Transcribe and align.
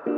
Hey, 0.00 0.10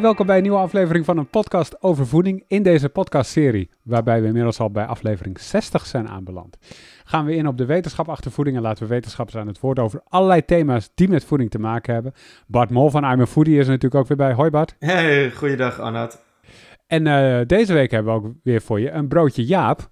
welkom 0.00 0.26
bij 0.26 0.36
een 0.36 0.42
nieuwe 0.42 0.58
aflevering 0.58 1.04
van 1.04 1.18
een 1.18 1.26
podcast 1.26 1.82
over 1.82 2.06
voeding 2.06 2.44
in 2.48 2.62
deze 2.62 2.88
podcastserie, 2.88 3.70
waarbij 3.82 4.20
we 4.20 4.26
inmiddels 4.26 4.60
al 4.60 4.70
bij 4.70 4.84
aflevering 4.84 5.40
60 5.40 5.86
zijn 5.86 6.08
aanbeland. 6.08 6.58
Gaan 7.04 7.24
we 7.24 7.34
in 7.34 7.46
op 7.46 7.58
de 7.58 7.66
wetenschap 7.66 8.08
achter 8.08 8.30
voeding 8.30 8.56
en 8.56 8.62
laten 8.62 8.82
we 8.82 8.88
wetenschappers 8.88 9.36
aan 9.36 9.46
het 9.46 9.60
woord 9.60 9.78
over 9.78 10.02
allerlei 10.08 10.44
thema's 10.44 10.90
die 10.94 11.08
met 11.08 11.24
voeding 11.24 11.50
te 11.50 11.58
maken 11.58 11.94
hebben. 11.94 12.12
Bart 12.46 12.70
Mol 12.70 12.90
van 12.90 13.04
I'm 13.04 13.20
a 13.20 13.26
Foodie 13.26 13.58
is 13.58 13.64
er 13.64 13.72
natuurlijk 13.72 14.00
ook 14.00 14.08
weer 14.08 14.16
bij. 14.16 14.32
Hoi 14.32 14.50
Bart. 14.50 14.74
Hey, 14.78 15.30
goeiedag 15.30 15.78
Arnoud. 15.78 16.29
En 16.90 17.06
uh, 17.06 17.40
deze 17.46 17.72
week 17.72 17.90
hebben 17.90 18.14
we 18.14 18.20
ook 18.20 18.34
weer 18.42 18.60
voor 18.60 18.80
je 18.80 18.90
een 18.90 19.08
broodje 19.08 19.44
Jaap. 19.44 19.90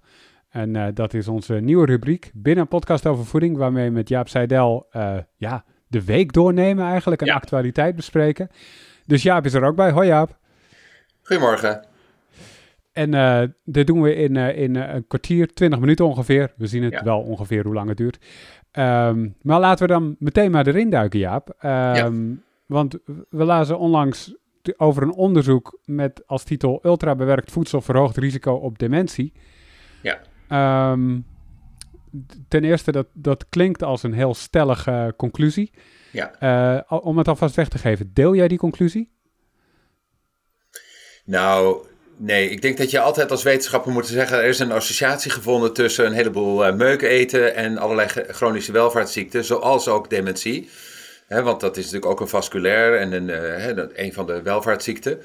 En 0.49 0.75
uh, 0.75 0.87
dat 0.93 1.13
is 1.13 1.27
onze 1.27 1.53
nieuwe 1.53 1.85
rubriek 1.85 2.31
binnen 2.33 2.63
een 2.63 2.69
podcast 2.69 3.05
over 3.05 3.25
voeding, 3.25 3.57
waarmee 3.57 3.85
we 3.85 3.91
met 3.91 4.09
Jaap 4.09 4.27
Seidel 4.27 4.87
uh, 4.91 5.17
ja, 5.37 5.63
de 5.87 6.03
week 6.03 6.33
doornemen 6.33 6.85
eigenlijk 6.85 7.21
en 7.21 7.27
ja. 7.27 7.33
actualiteit 7.33 7.95
bespreken. 7.95 8.49
Dus 9.05 9.23
Jaap 9.23 9.45
is 9.45 9.53
er 9.53 9.63
ook 9.63 9.75
bij. 9.75 9.91
Hoi 9.91 10.07
Jaap. 10.07 10.37
Goedemorgen. 11.21 11.85
En 12.91 13.13
uh, 13.13 13.41
dit 13.63 13.87
doen 13.87 14.01
we 14.01 14.15
in, 14.15 14.35
uh, 14.35 14.57
in 14.57 14.75
uh, 14.75 14.93
een 14.93 15.07
kwartier, 15.07 15.53
20 15.53 15.79
minuten 15.79 16.05
ongeveer. 16.05 16.53
We 16.57 16.67
zien 16.67 16.83
het 16.83 16.93
ja. 16.93 17.03
wel 17.03 17.19
ongeveer 17.21 17.63
hoe 17.63 17.73
lang 17.73 17.87
het 17.87 17.97
duurt. 17.97 18.19
Um, 18.71 19.35
maar 19.41 19.59
laten 19.59 19.87
we 19.87 19.93
dan 19.93 20.15
meteen 20.19 20.51
maar 20.51 20.67
erin 20.67 20.89
duiken, 20.89 21.19
Jaap. 21.19 21.49
Um, 21.49 21.69
ja. 21.69 22.11
Want 22.65 22.97
we 23.29 23.43
lazen 23.43 23.79
onlangs 23.79 24.35
over 24.77 25.03
een 25.03 25.13
onderzoek 25.13 25.79
met 25.85 26.23
als 26.27 26.43
titel 26.43 26.79
Ultra 26.83 27.15
bewerkt 27.15 27.51
voedsel 27.51 27.81
verhoogt 27.81 28.17
risico 28.17 28.53
op 28.53 28.79
dementie. 28.79 29.33
Ja. 30.01 30.91
Um, 30.91 31.25
ten 32.47 32.63
eerste, 32.63 32.91
dat, 32.91 33.07
dat 33.13 33.45
klinkt 33.49 33.83
als 33.83 34.03
een 34.03 34.13
heel 34.13 34.33
stellige 34.33 35.13
conclusie. 35.17 35.71
Ja. 36.11 36.31
Uh, 36.89 37.01
om 37.01 37.17
het 37.17 37.27
alvast 37.27 37.55
weg 37.55 37.67
te 37.67 37.77
geven, 37.77 38.11
deel 38.13 38.35
jij 38.35 38.47
die 38.47 38.57
conclusie? 38.57 39.09
Nou, 41.25 41.85
nee. 42.17 42.49
Ik 42.49 42.61
denk 42.61 42.77
dat 42.77 42.91
je 42.91 42.99
altijd 42.99 43.31
als 43.31 43.43
wetenschapper 43.43 43.91
moet 43.91 44.07
zeggen... 44.07 44.37
er 44.37 44.47
is 44.47 44.59
een 44.59 44.71
associatie 44.71 45.31
gevonden 45.31 45.73
tussen 45.73 46.05
een 46.05 46.13
heleboel 46.13 46.67
uh, 46.67 46.73
meuk 46.75 47.01
eten... 47.01 47.55
en 47.55 47.77
allerlei 47.77 48.07
chronische 48.27 48.71
welvaartsziekten, 48.71 49.45
zoals 49.45 49.87
ook 49.87 50.09
dementie. 50.09 50.69
He, 51.29 51.43
want 51.43 51.59
dat 51.59 51.77
is 51.77 51.83
natuurlijk 51.83 52.11
ook 52.11 52.19
een 52.19 52.27
vasculair 52.27 52.97
en 52.97 53.11
een, 53.11 53.27
uh, 53.27 54.05
een 54.05 54.13
van 54.13 54.25
de 54.25 54.41
welvaartsziekten. 54.41 55.21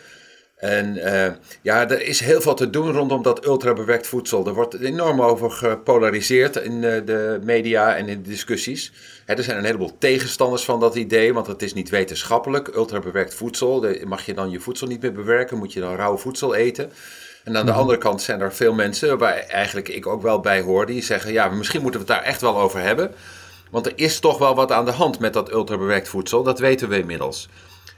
En 0.56 0.96
uh, 0.96 1.26
ja, 1.62 1.90
er 1.90 2.02
is 2.02 2.20
heel 2.20 2.40
veel 2.40 2.54
te 2.54 2.70
doen 2.70 2.92
rondom 2.92 3.22
dat 3.22 3.46
ultrabewerkt 3.46 4.06
voedsel. 4.06 4.46
Er 4.46 4.54
wordt 4.54 4.80
enorm 4.80 5.22
over 5.22 5.50
gepolariseerd 5.50 6.56
in 6.56 6.72
uh, 6.72 6.82
de 7.04 7.40
media 7.42 7.96
en 7.96 8.08
in 8.08 8.22
de 8.22 8.28
discussies. 8.28 8.92
Er 9.26 9.42
zijn 9.42 9.58
een 9.58 9.64
heleboel 9.64 9.98
tegenstanders 9.98 10.64
van 10.64 10.80
dat 10.80 10.94
idee, 10.94 11.34
want 11.34 11.46
het 11.46 11.62
is 11.62 11.74
niet 11.74 11.90
wetenschappelijk. 11.90 12.74
Ultrabewerkt 12.74 13.34
voedsel, 13.34 13.86
mag 14.04 14.26
je 14.26 14.34
dan 14.34 14.50
je 14.50 14.60
voedsel 14.60 14.86
niet 14.86 15.02
meer 15.02 15.12
bewerken, 15.12 15.58
moet 15.58 15.72
je 15.72 15.80
dan 15.80 15.96
rauw 15.96 16.16
voedsel 16.16 16.54
eten. 16.54 16.90
En 17.44 17.56
aan 17.56 17.66
de 17.66 17.72
andere 17.72 17.98
kant 17.98 18.22
zijn 18.22 18.40
er 18.40 18.54
veel 18.54 18.72
mensen, 18.72 19.18
waar 19.18 19.34
eigenlijk 19.34 19.88
ik 19.88 20.06
ook 20.06 20.22
wel 20.22 20.40
bij 20.40 20.60
hoor, 20.60 20.86
die 20.86 21.02
zeggen, 21.02 21.32
ja, 21.32 21.48
misschien 21.48 21.82
moeten 21.82 22.00
we 22.00 22.06
het 22.06 22.16
daar 22.16 22.26
echt 22.26 22.40
wel 22.40 22.58
over 22.58 22.80
hebben. 22.80 23.14
Want 23.74 23.86
er 23.86 23.92
is 23.96 24.18
toch 24.20 24.38
wel 24.38 24.54
wat 24.54 24.72
aan 24.72 24.84
de 24.84 24.90
hand 24.90 25.18
met 25.18 25.32
dat 25.32 25.52
ultrabewerkt 25.52 26.08
voedsel, 26.08 26.42
dat 26.42 26.58
weten 26.58 26.88
we 26.88 26.98
inmiddels. 26.98 27.48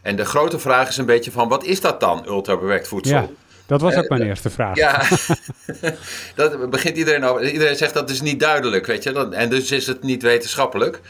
En 0.02 0.16
de 0.16 0.24
grote 0.24 0.58
vraag 0.58 0.88
is 0.88 0.96
een 0.96 1.06
beetje 1.06 1.30
van, 1.30 1.48
wat 1.48 1.64
is 1.64 1.80
dat 1.80 2.00
dan, 2.00 2.24
ultrabewerkt 2.26 2.88
voedsel? 2.88 3.16
Ja, 3.16 3.28
dat 3.66 3.80
was 3.80 3.94
ook 3.94 4.08
mijn 4.08 4.22
uh, 4.22 4.28
eerste 4.28 4.50
vraag. 4.50 4.76
Ja, 4.76 5.02
dat 6.34 6.70
begint 6.70 6.96
iedereen 6.96 7.24
over. 7.24 7.50
Iedereen 7.50 7.76
zegt 7.76 7.94
dat 7.94 8.10
is 8.10 8.20
niet 8.20 8.40
duidelijk, 8.40 8.86
weet 8.86 9.02
je. 9.02 9.28
En 9.30 9.48
dus 9.48 9.70
is 9.70 9.86
het 9.86 10.02
niet 10.02 10.22
wetenschappelijk. 10.22 11.00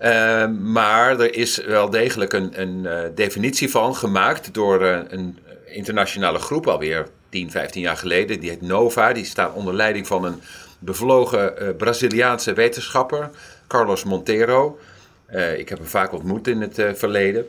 Uh, 0.00 0.46
maar 0.48 1.20
er 1.20 1.34
is 1.34 1.56
wel 1.56 1.90
degelijk 1.90 2.32
een, 2.32 2.60
een 2.60 2.80
uh, 2.84 2.98
definitie 3.14 3.70
van 3.70 3.96
gemaakt 3.96 4.54
door 4.54 4.82
een 4.82 5.38
internationale 5.66 6.38
groep 6.38 6.66
alweer 6.66 7.06
10, 7.28 7.50
15 7.50 7.82
jaar 7.82 7.96
geleden. 7.96 8.40
Die 8.40 8.50
heet 8.50 8.62
NOVA. 8.62 9.12
Die 9.12 9.24
staat 9.24 9.54
onder 9.54 9.74
leiding 9.74 10.06
van 10.06 10.24
een 10.24 10.42
bevlogen 10.78 11.74
Braziliaanse 11.76 12.52
wetenschapper, 12.52 13.30
Carlos 13.66 14.04
Monteiro. 14.04 14.78
ik 15.56 15.68
heb 15.68 15.78
hem 15.78 15.86
vaak 15.86 16.12
ontmoet 16.12 16.48
in 16.48 16.60
het 16.60 16.82
verleden. 16.94 17.46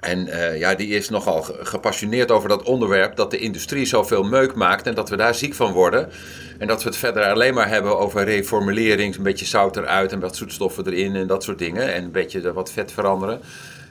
En 0.00 0.26
uh, 0.26 0.58
ja, 0.58 0.74
die 0.74 0.88
is 0.88 1.08
nogal 1.08 1.42
gepassioneerd 1.42 2.30
over 2.30 2.48
dat 2.48 2.62
onderwerp 2.62 3.16
dat 3.16 3.30
de 3.30 3.38
industrie 3.38 3.86
zoveel 3.86 4.22
meuk 4.22 4.54
maakt 4.54 4.86
en 4.86 4.94
dat 4.94 5.08
we 5.08 5.16
daar 5.16 5.34
ziek 5.34 5.54
van 5.54 5.72
worden. 5.72 6.10
En 6.58 6.66
dat 6.66 6.82
we 6.82 6.88
het 6.88 6.98
verder 6.98 7.24
alleen 7.24 7.54
maar 7.54 7.68
hebben 7.68 7.98
over 7.98 8.24
reformulering, 8.24 9.16
een 9.16 9.22
beetje 9.22 9.46
zout 9.46 9.76
eruit 9.76 10.12
en 10.12 10.20
wat 10.20 10.36
zoetstoffen 10.36 10.86
erin 10.86 11.14
en 11.14 11.26
dat 11.26 11.42
soort 11.44 11.58
dingen. 11.58 11.94
En 11.94 12.04
een 12.04 12.10
beetje 12.10 12.52
wat 12.52 12.72
vet 12.72 12.92
veranderen. 12.92 13.40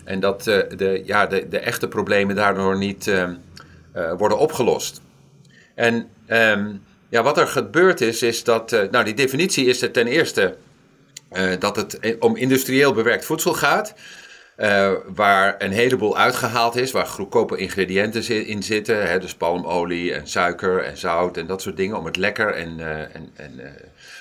En 0.03 0.19
dat 0.19 0.43
de, 0.43 1.01
ja, 1.05 1.27
de, 1.27 1.47
de 1.49 1.59
echte 1.59 1.87
problemen 1.87 2.35
daardoor 2.35 2.77
niet 2.77 3.11
worden 4.17 4.37
opgelost. 4.37 5.01
En 5.73 6.07
um, 6.27 6.81
ja, 7.09 7.23
wat 7.23 7.37
er 7.37 7.47
gebeurd 7.47 8.01
is, 8.01 8.21
is 8.21 8.43
dat, 8.43 8.71
nou 8.91 9.05
die 9.05 9.13
definitie 9.13 9.65
is 9.65 9.81
er 9.81 9.91
ten 9.91 10.07
eerste 10.07 10.55
dat 11.59 11.75
het 11.75 11.99
om 12.19 12.35
industrieel 12.35 12.93
bewerkt 12.93 13.25
voedsel 13.25 13.53
gaat. 13.53 13.93
Uh, 14.57 14.91
waar 15.05 15.55
een 15.57 15.71
heleboel 15.71 16.17
uitgehaald 16.17 16.75
is, 16.75 16.91
waar 16.91 17.05
goedkope 17.05 17.57
ingrediënten 17.57 18.47
in 18.47 18.63
zitten. 18.63 19.07
Hè, 19.09 19.19
dus 19.19 19.35
palmolie 19.35 20.13
en 20.13 20.27
suiker 20.27 20.83
en 20.83 20.97
zout 20.97 21.37
en 21.37 21.47
dat 21.47 21.61
soort 21.61 21.77
dingen. 21.77 21.97
Om 21.97 22.05
het 22.05 22.17
lekker 22.17 22.53
en, 22.53 22.79
en, 23.13 23.31
en 23.35 23.61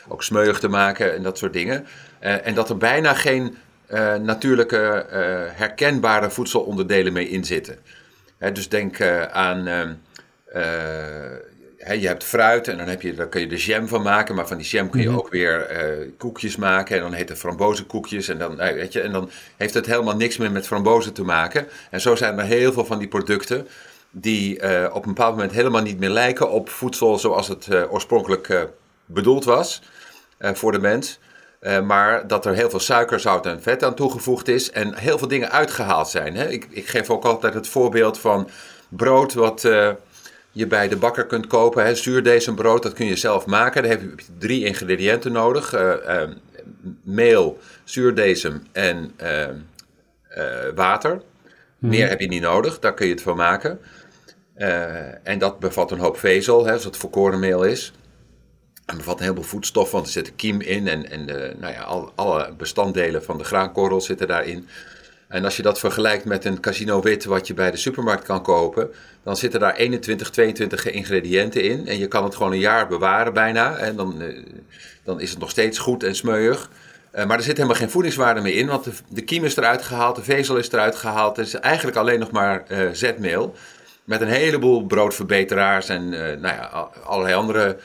ook 0.09 0.23
smeuig 0.23 0.59
te 0.59 0.69
maken 0.69 1.15
en 1.15 1.23
dat 1.23 1.39
soort 1.39 1.53
dingen. 1.53 1.87
en 2.19 2.55
dat 2.55 2.71
er 2.71 2.77
bijna 2.77 3.15
geen 3.15 3.57
natuurlijke 4.23 5.07
herkenbare 5.55 6.31
voedselonderdelen 6.31 7.13
mee 7.13 7.29
in 7.29 7.45
zitten. 7.45 7.79
Hè, 8.39 8.53
dus 8.53 8.69
denk 8.69 9.01
aan 9.31 9.99
je 11.93 12.07
hebt 12.07 12.25
fruit 12.25 12.69
en 12.69 12.77
dan, 12.77 12.89
heb 12.89 13.03
je, 13.03 13.15
dan 13.15 13.29
kun 13.29 13.41
je 13.41 13.47
de 13.47 13.57
jam 13.57 13.89
van 13.89 14.03
maken. 14.03 14.35
Maar 14.35 14.47
van 14.47 14.57
die 14.57 14.67
jam 14.67 14.91
kun 14.91 15.01
je 15.01 15.11
ook 15.11 15.31
weer 15.31 15.85
uh, 16.01 16.09
koekjes 16.19 16.57
maken. 16.57 16.97
En 16.97 17.03
dan 17.03 17.13
heet 17.13 17.29
het 17.29 17.39
frambozenkoekjes. 17.39 18.29
En 18.29 18.39
dan, 18.39 18.57
weet 18.57 18.93
je, 18.93 19.01
en 19.01 19.13
dan 19.13 19.31
heeft 19.57 19.75
het 19.75 19.87
helemaal 19.87 20.17
niks 20.17 20.37
meer 20.37 20.51
met 20.53 20.67
frambozen 20.67 21.13
te 21.13 21.25
maken. 21.25 21.67
En 21.91 22.01
zo 22.01 22.15
zijn 22.15 22.39
er 22.39 22.45
heel 22.45 22.73
veel 22.73 22.85
van 22.85 22.99
die 22.99 23.09
producten 23.09 23.69
die 24.11 24.63
uh, 24.63 24.85
op 24.93 25.07
een 25.07 25.15
bepaald 25.15 25.35
moment 25.35 25.53
helemaal 25.53 25.83
niet 25.83 25.99
meer 25.99 26.11
lijken 26.11 26.51
op 26.51 26.69
voedsel 26.69 27.19
zoals 27.19 27.49
het 27.49 27.67
uh, 27.67 27.93
oorspronkelijk 27.93 28.69
bedoeld 29.07 29.45
was 29.45 29.83
voor 30.39 30.73
de 30.73 30.79
mens. 30.79 31.19
maar 31.85 32.27
dat 32.27 32.47
er 32.47 32.55
heel 32.55 32.71
veel 32.71 32.81
suiker, 32.81 33.21
zout 33.21 33.47
en 33.47 33.63
vet 33.63 33.85
aan 33.85 33.95
toegevoegd 33.95 34.49
is. 34.49 34.71
En 34.71 34.95
heel 34.95 35.19
veel 35.19 35.29
dingen 35.29 35.51
uitgehaald 35.51 36.09
zijn. 36.09 36.37
Hè? 36.37 36.49
Ik, 36.49 36.67
ik 36.71 36.87
geef 36.87 37.11
ook 37.11 37.25
altijd 37.25 37.55
het 37.55 37.69
voorbeeld 37.69 38.19
van 38.19 38.49
brood 38.89 39.35
wat 39.35 39.69
je 40.55 40.67
bij 40.67 40.89
de 40.89 40.97
bakker 40.97 41.27
kunt 41.27 41.47
kopen. 41.47 41.85
Hè, 41.85 41.95
zuurdesembrood, 41.95 42.83
dat 42.83 42.93
kun 42.93 43.07
je 43.07 43.17
zelf 43.17 43.47
maken. 43.47 43.83
Daar 43.83 43.91
heb 43.91 44.01
je 44.01 44.25
drie 44.39 44.65
ingrediënten 44.65 45.33
nodig. 45.33 45.75
Uh, 45.75 45.93
uh, 46.09 46.23
meel, 47.03 47.59
zuurdesem 47.85 48.63
en 48.73 49.13
uh, 49.23 49.49
water. 50.75 51.23
Meer 51.79 52.05
mm. 52.05 52.09
heb 52.09 52.21
je 52.21 52.29
niet 52.29 52.43
nodig, 52.43 52.79
daar 52.79 52.95
kun 52.95 53.07
je 53.07 53.13
het 53.13 53.23
van 53.23 53.37
maken. 53.37 53.79
en 55.23 55.39
dat 55.39 55.59
bevat 55.59 55.91
een 55.91 55.99
hoop 55.99 56.19
vezel, 56.19 56.67
hè, 56.67 56.73
als 56.73 56.85
het 56.85 56.97
volkoren 56.97 57.39
meel 57.39 57.65
is. 57.65 57.93
En 58.87 58.97
bevat 58.97 59.17
een 59.17 59.23
heleboel 59.23 59.45
voedstoffen, 59.45 59.95
want 59.95 60.07
er 60.07 60.13
zit 60.13 60.37
kiem 60.37 60.61
in. 60.61 60.89
En, 60.89 61.11
en 61.11 61.25
nou 61.61 61.73
ja, 61.73 61.83
al, 61.83 62.13
alle 62.15 62.53
bestanddelen 62.57 63.25
van 63.25 63.39
de 63.39 63.45
graankorrel 63.45 64.01
zitten 64.01 64.29
daarin. 64.29 64.69
En 65.29 65.45
als 65.45 65.57
je 65.57 65.63
dat 65.63 65.79
vergelijkt 65.79 66.25
met 66.25 66.45
een 66.45 66.61
casino 66.61 67.01
wit 67.03 67.25
wat 67.25 67.47
je 67.47 67.55
bij 67.55 67.71
de 67.71 67.77
supermarkt 67.77 68.25
kan 68.25 68.43
kopen, 68.43 68.91
dan 69.23 69.37
zitten 69.37 69.61
daar 69.61 69.75
21, 69.75 70.31
22 70.31 70.91
ingrediënten 70.91 71.63
in. 71.63 71.87
En 71.87 71.99
je 71.99 72.09
kan 72.09 72.25
het 72.25 72.35
gewoon 72.35 72.53
een 72.53 72.59
jaar 72.59 72.87
bewaren 72.87 73.33
bijna. 73.33 73.77
En 73.77 73.97
dan, 73.97 74.23
uh, 74.23 74.45
dan 75.05 75.21
is 75.21 75.31
het 75.31 75.39
nog 75.39 75.51
steeds 75.51 75.79
goed 75.79 76.03
en 76.03 76.15
smeuig. 76.15 76.71
Uh, 77.15 77.25
maar 77.25 77.37
er 77.37 77.45
zit 77.45 77.57
helemaal 77.57 77.79
geen 77.79 77.91
voedingswaarde 77.91 78.41
meer 78.41 78.57
in, 78.57 78.67
want 78.67 78.85
de, 78.85 78.93
de 79.09 79.23
kiem 79.23 79.45
is 79.45 79.57
eruit 79.57 79.83
gehaald, 79.83 80.17
de 80.17 80.23
vezel 80.23 80.57
is 80.57 80.73
eruit 80.73 80.97
gehaald. 80.97 81.37
Het 81.37 81.47
is 81.47 81.55
eigenlijk 81.55 81.97
alleen 81.97 82.19
nog 82.19 82.31
maar 82.31 82.65
uh, 82.69 82.89
zetmeel. 82.93 83.55
Met 84.05 84.21
een 84.21 84.29
heleboel 84.29 84.87
broodverbeteraars 84.87 85.89
en 85.89 86.09
nou 86.09 86.41
ja, 86.41 86.89
allerlei 87.05 87.35
andere 87.35 87.77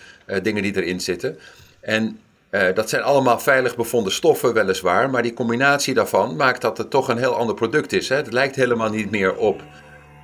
dingen 0.41 0.63
die 0.63 0.75
erin 0.75 0.99
zitten. 0.99 1.39
En 1.79 2.19
uh, 2.51 2.73
dat 2.73 2.89
zijn 2.89 3.01
allemaal 3.01 3.39
veilig 3.39 3.75
bevonden 3.75 4.11
stoffen, 4.11 4.53
weliswaar. 4.53 5.09
Maar 5.09 5.21
die 5.21 5.33
combinatie 5.33 5.93
daarvan 5.93 6.35
maakt 6.35 6.61
dat 6.61 6.77
het 6.77 6.89
toch 6.89 7.07
een 7.07 7.17
heel 7.17 7.35
ander 7.35 7.55
product 7.55 7.93
is. 7.93 8.09
Hè? 8.09 8.15
Het 8.15 8.33
lijkt 8.33 8.55
helemaal 8.55 8.89
niet 8.89 9.11
meer 9.11 9.35
op 9.35 9.61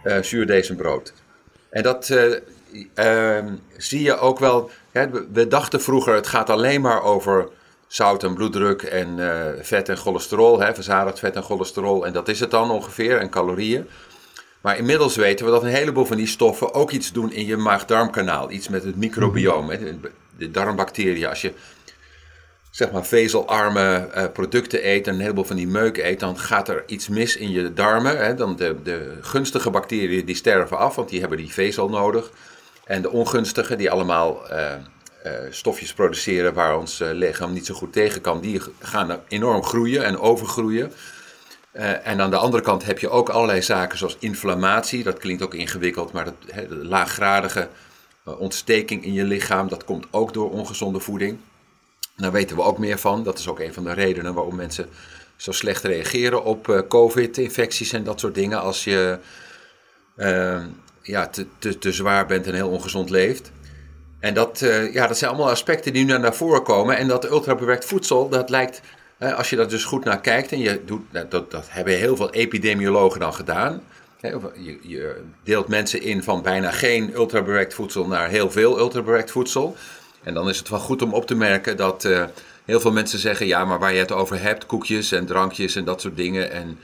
uh, 0.03 0.21
zuurdesembrood. 0.21 1.13
En 1.69 1.83
dat 1.83 2.09
uh, 2.09 3.37
zie 3.77 4.01
je 4.01 4.17
ook 4.17 4.39
wel. 4.39 4.69
Hè? 4.91 5.05
We 5.31 5.47
dachten 5.47 5.81
vroeger, 5.81 6.13
het 6.13 6.27
gaat 6.27 6.49
alleen 6.49 6.81
maar 6.81 7.03
over 7.03 7.49
zout 7.87 8.23
en 8.23 8.33
bloeddruk 8.33 8.81
en 8.81 9.19
vet 9.61 9.89
en 9.89 9.97
cholesterol. 9.97 10.59
Hè? 10.59 10.73
Verzadigd 10.73 11.19
vet 11.19 11.35
en 11.35 11.43
cholesterol. 11.43 12.05
En 12.05 12.13
dat 12.13 12.27
is 12.27 12.39
het 12.39 12.51
dan 12.51 12.71
ongeveer, 12.71 13.17
en 13.17 13.29
calorieën. 13.29 13.87
Maar 14.61 14.77
inmiddels 14.77 15.15
weten 15.15 15.45
we 15.45 15.51
dat 15.51 15.63
een 15.63 15.69
heleboel 15.69 16.05
van 16.05 16.17
die 16.17 16.27
stoffen 16.27 16.73
ook 16.73 16.91
iets 16.91 17.11
doen 17.11 17.31
in 17.31 17.45
je 17.45 17.57
maag-darmkanaal. 17.57 18.51
Iets 18.51 18.69
met 18.69 18.83
het 18.83 18.95
microbioom, 18.95 19.71
de 20.37 20.51
darmbacteriën. 20.51 21.29
Als 21.29 21.41
je 21.41 21.53
zeg 22.75 22.91
maar 22.91 23.05
vezelarme 23.05 24.09
uh, 24.15 24.23
producten 24.33 24.87
eet 24.87 25.07
en 25.07 25.13
een 25.13 25.19
heleboel 25.19 25.43
van 25.43 25.55
die 25.55 25.67
meuk 25.67 25.97
eet, 25.97 26.19
dan 26.19 26.39
gaat 26.39 26.69
er 26.69 26.83
iets 26.87 27.07
mis 27.07 27.37
in 27.37 27.51
je 27.51 27.73
darmen. 27.73 28.17
Hè? 28.17 28.35
Dan 28.35 28.55
de, 28.55 28.75
de 28.83 29.17
gunstige 29.21 29.69
bacteriën 29.69 30.25
die 30.25 30.35
sterven 30.35 30.77
af, 30.77 30.95
want 30.95 31.09
die 31.09 31.19
hebben 31.19 31.37
die 31.37 31.53
vezel 31.53 31.89
nodig. 31.89 32.31
En 32.85 33.01
de 33.01 33.09
ongunstige, 33.09 33.75
die 33.75 33.91
allemaal 33.91 34.51
uh, 34.51 34.71
uh, 35.25 35.31
stofjes 35.49 35.93
produceren 35.93 36.53
waar 36.53 36.77
ons 36.77 36.99
lichaam 37.03 37.53
niet 37.53 37.65
zo 37.65 37.73
goed 37.73 37.93
tegen 37.93 38.21
kan, 38.21 38.41
die 38.41 38.61
gaan 38.79 39.19
enorm 39.27 39.63
groeien 39.63 40.03
en 40.03 40.19
overgroeien. 40.19 40.91
en 42.03 42.21
aan 42.21 42.29
de 42.29 42.37
andere 42.37 42.63
kant 42.63 42.85
heb 42.85 42.99
je 42.99 43.09
ook 43.09 43.29
allerlei 43.29 43.61
zaken 43.61 43.97
zoals 43.97 44.17
inflammatie. 44.19 45.03
Dat 45.03 45.17
klinkt 45.17 45.43
ook 45.43 45.53
ingewikkeld, 45.53 46.11
maar 46.11 46.25
dat, 46.25 46.35
de 46.69 46.75
laaggradige 46.75 47.67
ontsteking 48.23 49.05
in 49.05 49.13
je 49.13 49.23
lichaam, 49.23 49.67
dat 49.67 49.83
komt 49.83 50.05
ook 50.11 50.33
door 50.33 50.51
ongezonde 50.51 50.99
voeding. 50.99 51.37
Daar 52.15 52.31
weten 52.31 52.55
we 52.55 52.63
ook 52.63 52.77
meer 52.77 52.97
van. 52.97 53.23
Dat 53.23 53.39
is 53.39 53.47
ook 53.47 53.59
een 53.59 53.73
van 53.73 53.83
de 53.83 53.93
redenen 53.93 54.33
waarom 54.33 54.55
mensen 54.55 54.89
zo 55.35 55.51
slecht 55.51 55.83
reageren 55.83 56.43
op 56.43 56.67
uh, 56.67 56.79
COVID-infecties 56.87 57.93
en 57.93 58.03
dat 58.03 58.19
soort 58.19 58.35
dingen. 58.35 58.61
Als 58.61 58.83
je 58.83 59.17
uh, 60.17 60.61
ja, 61.01 61.27
te, 61.27 61.45
te, 61.59 61.77
te, 61.77 61.91
zwaar 61.91 62.25
bent 62.25 62.47
en 62.47 62.53
heel 62.53 62.69
ongezond 62.69 63.09
leeft. 63.09 63.51
En 64.19 64.33
dat, 64.33 64.61
uh, 64.61 64.93
ja, 64.93 65.07
dat 65.07 65.17
zijn 65.17 65.31
allemaal 65.31 65.49
aspecten 65.49 65.93
die 65.93 66.05
nu 66.05 66.17
naar 66.17 66.35
voren 66.35 66.63
komen. 66.63 66.97
En 66.97 67.07
dat 67.07 67.29
ultrabewerkt 67.29 67.85
voedsel, 67.85 68.29
dat 68.29 68.49
lijkt, 68.49 68.81
als 69.19 69.49
je 69.49 69.55
daar 69.55 69.69
dus 69.69 69.83
goed 69.83 70.03
naar 70.03 70.21
kijkt, 70.21 70.51
en 70.51 70.59
je 70.59 70.81
doet, 70.85 71.01
dat, 71.29 71.51
dat 71.51 71.65
hebben 71.69 71.97
heel 71.97 72.15
veel 72.15 72.31
epidemiologen 72.31 73.19
dan 73.19 73.33
gedaan. 73.33 73.81
Je, 74.21 74.79
je 74.81 75.21
deelt 75.43 75.67
mensen 75.67 76.01
in 76.01 76.23
van 76.23 76.41
bijna 76.41 76.71
geen 76.71 77.13
ultrabewerkt 77.13 77.73
voedsel 77.73 78.07
naar 78.07 78.29
heel 78.29 78.51
veel 78.51 78.79
ultrabewerkt 78.79 79.31
voedsel. 79.31 79.75
En 80.25 80.33
dan 80.33 80.49
is 80.49 80.57
het 80.57 80.69
wel 80.69 80.79
goed 80.79 81.01
om 81.01 81.13
op 81.13 81.27
te 81.27 81.35
merken 81.35 81.77
dat 81.77 82.03
uh, 82.03 82.23
heel 82.65 82.79
veel 82.79 82.91
mensen 82.91 83.19
zeggen: 83.19 83.47
ja, 83.47 83.65
maar 83.65 83.79
waar 83.79 83.93
je 83.93 83.99
het 83.99 84.11
over 84.11 84.41
hebt, 84.41 84.65
koekjes 84.65 85.11
en 85.11 85.25
drankjes 85.25 85.75
en 85.75 85.85
dat 85.85 86.01
soort 86.01 86.15
dingen. 86.15 86.51
En 86.51 86.79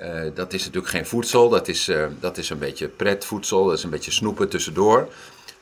uh, 0.00 0.06
dat 0.34 0.52
is 0.52 0.64
natuurlijk 0.64 0.92
geen 0.92 1.06
voedsel, 1.06 1.48
dat 1.48 1.68
is, 1.68 1.88
uh, 1.88 2.04
dat 2.20 2.38
is 2.38 2.50
een 2.50 2.58
beetje 2.58 2.88
pretvoedsel, 2.88 3.64
dat 3.64 3.76
is 3.76 3.82
een 3.82 3.90
beetje 3.90 4.10
snoepen 4.10 4.48
tussendoor. 4.48 5.08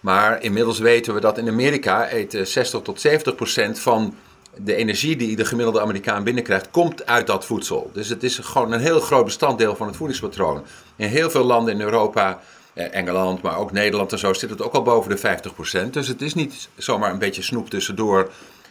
Maar 0.00 0.42
inmiddels 0.42 0.78
weten 0.78 1.14
we 1.14 1.20
dat 1.20 1.38
in 1.38 1.48
Amerika 1.48 2.12
eet 2.12 2.38
60 2.42 2.80
tot 2.80 3.00
70 3.00 3.34
procent 3.34 3.78
van 3.78 4.14
de 4.56 4.74
energie 4.74 5.16
die 5.16 5.36
de 5.36 5.44
gemiddelde 5.44 5.80
Amerikaan 5.80 6.24
binnenkrijgt, 6.24 6.70
komt 6.70 7.06
uit 7.06 7.26
dat 7.26 7.44
voedsel. 7.44 7.90
Dus 7.92 8.08
het 8.08 8.22
is 8.22 8.38
gewoon 8.38 8.72
een 8.72 8.80
heel 8.80 9.00
groot 9.00 9.24
bestanddeel 9.24 9.76
van 9.76 9.86
het 9.86 9.96
voedingspatroon. 9.96 10.64
In 10.96 11.08
heel 11.08 11.30
veel 11.30 11.44
landen 11.44 11.74
in 11.74 11.80
Europa 11.80 12.40
Engeland, 12.74 13.42
maar 13.42 13.58
ook 13.58 13.72
Nederland 13.72 14.12
en 14.12 14.18
zo 14.18 14.32
zit 14.32 14.50
het 14.50 14.62
ook 14.62 14.74
al 14.74 14.82
boven 14.82 15.10
de 15.10 15.40
50%. 15.86 15.90
Dus 15.90 16.08
het 16.08 16.22
is 16.22 16.34
niet 16.34 16.68
zomaar 16.76 17.10
een 17.10 17.18
beetje 17.18 17.42
snoep 17.42 17.70
tussendoor 17.70 18.30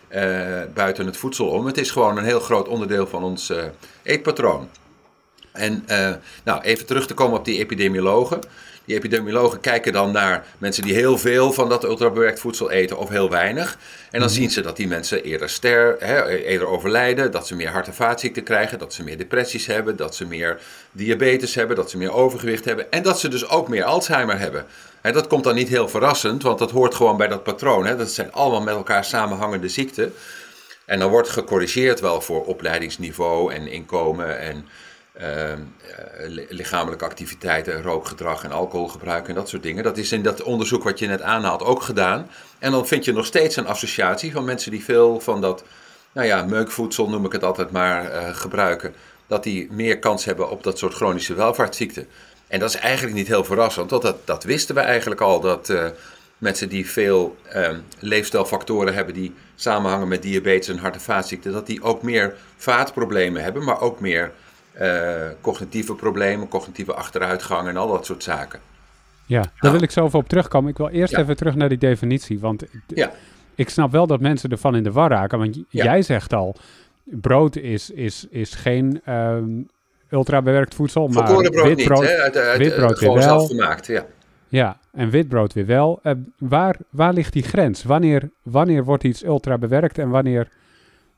uh, 0.09 0.61
buiten 0.73 1.05
het 1.05 1.17
voedsel 1.17 1.47
om. 1.47 1.65
Het 1.65 1.77
is 1.77 1.91
gewoon 1.91 2.17
een 2.17 2.23
heel 2.23 2.39
groot 2.39 2.67
onderdeel 2.67 3.07
van 3.07 3.23
ons 3.23 3.50
uh, 3.50 3.63
eetpatroon. 4.03 4.69
En 5.51 5.85
nou, 6.44 6.61
even 6.61 6.85
terug 6.85 7.07
te 7.07 7.13
komen 7.13 7.38
op 7.38 7.45
die 7.45 7.59
epidemiologen. 7.59 8.39
Die 8.85 8.95
epidemiologen 8.95 9.59
kijken 9.59 9.94
dan 9.94 10.12
naar 10.12 10.45
mensen 10.57 10.83
die 10.83 10.94
heel 10.94 11.18
veel 11.18 11.53
van 11.53 11.69
dat 11.69 11.83
ultrabewerkt 11.83 12.39
voedsel 12.39 12.71
eten 12.71 12.97
of 12.97 13.09
heel 13.09 13.30
weinig. 13.30 13.77
En 14.12 14.19
dan 14.19 14.30
mhm. 14.30 14.38
zien 14.38 14.51
ze 14.51 14.62
dat 14.62 14.75
die 14.75 14.88
mensen 14.88 15.24
eerder, 15.24 15.50
ster, 15.50 15.95
hè, 16.00 16.27
eerder 16.27 16.68
overlijden, 16.68 17.31
dat 17.31 17.47
ze 17.47 17.56
meer 17.56 17.69
hart- 17.69 17.88
en 17.88 17.94
vaatziekten 17.94 18.44
krijgen, 18.44 18.80
dat 18.80 18.94
ze 18.94 19.03
meer 19.03 19.18
depressies 19.18 19.65
hebben, 19.65 19.95
dat 19.95 20.15
ze 20.15 20.25
meer 20.25 20.59
diabetes 20.91 21.56
hebben, 21.56 21.75
dat 21.75 21.89
ze 21.89 21.97
meer 21.97 22.13
overgewicht 22.13 22.65
hebben 22.65 22.91
en 22.91 23.03
dat 23.03 23.19
ze 23.19 23.27
dus 23.27 23.50
ook 23.50 23.68
meer 23.68 23.83
Alzheimer 23.83 24.39
hebben. 24.39 24.65
En 25.01 25.13
dat 25.13 25.27
komt 25.27 25.44
dan 25.44 25.56
niet 25.56 25.69
heel 25.69 25.89
verrassend, 25.89 26.44
want 26.44 26.59
dat 26.59 26.71
hoort 26.71 26.95
gewoon 26.95 27.18
bij 27.18 27.27
dat 27.27 27.44
patroon. 27.44 27.86
Hè. 27.86 27.95
Dat 27.95 28.12
zijn 28.12 28.31
allemaal 28.31 28.62
met 28.62 28.75
elkaar 28.75 29.06
samenhangende 29.06 29.69
ziekten. 29.69 30.13
En 30.86 31.00
dan 31.00 31.09
wordt 31.09 31.29
gecorrigeerd 31.29 32.00
wel 32.00 32.21
voor 32.21 32.45
opleidingsniveau 32.45 33.53
en 33.53 33.68
inkomen 33.68 34.39
en 34.39 34.68
lichamelijke 36.50 37.06
activiteiten, 37.06 37.81
rookgedrag 37.81 38.44
en 38.44 38.51
alcoholgebruik 38.51 39.27
en 39.27 39.36
dat 39.36 39.50
soort 39.50 39.63
dingen. 39.63 39.83
Dat 39.83 39.98
is 39.98 40.12
in 40.12 40.21
dat 40.21 40.44
onderzoek 40.44 40.83
wat 40.83 41.00
je 41.00 41.07
net 41.07 41.21
aanhaalt 41.21 41.63
ook 41.63 41.81
gedaan. 41.81 42.30
En 42.60 42.71
dan 42.71 42.88
vind 42.88 43.06
je 43.06 43.13
nog 43.13 43.25
steeds 43.25 43.56
een 43.56 43.68
associatie 43.68 44.31
van 44.31 44.44
mensen 44.44 44.71
die 44.71 44.83
veel 44.83 45.19
van 45.19 45.42
dat, 45.42 45.63
nou 46.12 46.27
ja, 46.27 46.45
meukvoedsel 46.45 47.10
noem 47.10 47.25
ik 47.25 47.31
het 47.31 47.44
altijd 47.44 47.71
maar, 47.71 48.12
uh, 48.12 48.36
gebruiken. 48.36 48.95
Dat 49.27 49.44
die 49.44 49.71
meer 49.71 50.00
kans 50.00 50.25
hebben 50.25 50.50
op 50.50 50.63
dat 50.63 50.77
soort 50.77 50.94
chronische 50.94 51.33
welvaartsziekten. 51.33 52.07
En 52.48 52.60
dat 52.60 52.69
is 52.69 52.75
eigenlijk 52.75 53.15
niet 53.15 53.27
heel 53.27 53.44
verrassend, 53.44 53.89
want 53.89 54.01
dat, 54.01 54.18
dat 54.25 54.44
wisten 54.44 54.75
we 54.75 54.81
eigenlijk 54.81 55.21
al. 55.21 55.39
Dat 55.39 55.69
uh, 55.69 55.86
mensen 56.38 56.69
die 56.69 56.89
veel 56.89 57.38
ehm, 57.50 57.80
leefstijlfactoren 58.00 58.94
hebben 58.94 59.13
die 59.13 59.33
samenhangen 59.56 60.07
met 60.07 60.21
diabetes 60.21 60.68
en 60.68 60.77
hart- 60.77 60.95
en 60.95 61.01
vaatziekten, 61.01 61.51
dat 61.51 61.65
die 61.65 61.83
ook 61.83 62.01
meer 62.01 62.36
vaatproblemen 62.57 63.44
hebben, 63.44 63.63
maar 63.63 63.81
ook 63.81 64.00
meer 64.00 64.31
uh, 64.81 65.28
cognitieve 65.42 65.96
problemen, 65.96 66.48
cognitieve 66.48 66.94
achteruitgang 66.94 67.68
en 67.68 67.78
al 67.78 67.88
dat 67.88 68.06
soort 68.06 68.24
zaken. 68.24 68.60
Ja, 69.25 69.42
daar 69.42 69.52
nou. 69.60 69.74
wil 69.74 69.84
ik 69.84 69.92
zo 69.92 70.10
op 70.12 70.30
terugkomen. 70.30 70.70
Ik 70.70 70.78
wil 70.78 70.90
eerst 70.90 71.18
even 71.18 71.36
terug 71.36 71.56
naar 71.56 71.70
die 71.70 71.78
definitie. 71.78 72.40
Want 72.40 72.64
ja. 72.88 73.12
ik 73.56 73.70
snap 73.70 73.92
wel 73.92 74.08
dat 74.08 74.20
mensen 74.20 74.50
ervan 74.50 74.75
in 74.75 74.84
de 74.84 74.92
war 74.92 75.10
raken. 75.10 75.38
Want 75.38 75.60
jij 75.70 76.02
zegt 76.02 76.34
al, 76.34 76.56
brood 77.04 77.56
is, 77.56 77.90
is, 77.90 78.28
is 78.30 78.54
geen 78.54 79.02
um, 79.10 79.70
ultrabewerkt 80.10 80.75
voedsel, 80.75 81.08
maar 81.08 81.24
brood 81.24 81.50
witbrood, 81.50 82.02
niet, 82.02 82.10
uit, 82.10 82.38
uit, 82.38 82.58
witbrood 82.58 83.00
weer 83.00 83.14
wel. 83.14 83.48
gemaakt, 83.48 83.88
ja. 83.88 84.06
Ja, 84.48 84.78
en 84.92 85.10
witbrood 85.10 85.54
weer 85.54 85.66
wel. 85.66 86.00
Uh, 86.04 86.14
waar, 86.38 86.75
waar 86.90 87.14
ligt 87.14 87.34
die 87.34 87.44
grens? 87.44 87.84
Wanneer, 87.84 88.30
wanneer 88.44 88.84
wordt 88.84 89.04
iets 89.04 89.24
ultrabewerkt 89.24 89.98
en 89.98 90.10
wanneer 90.10 90.48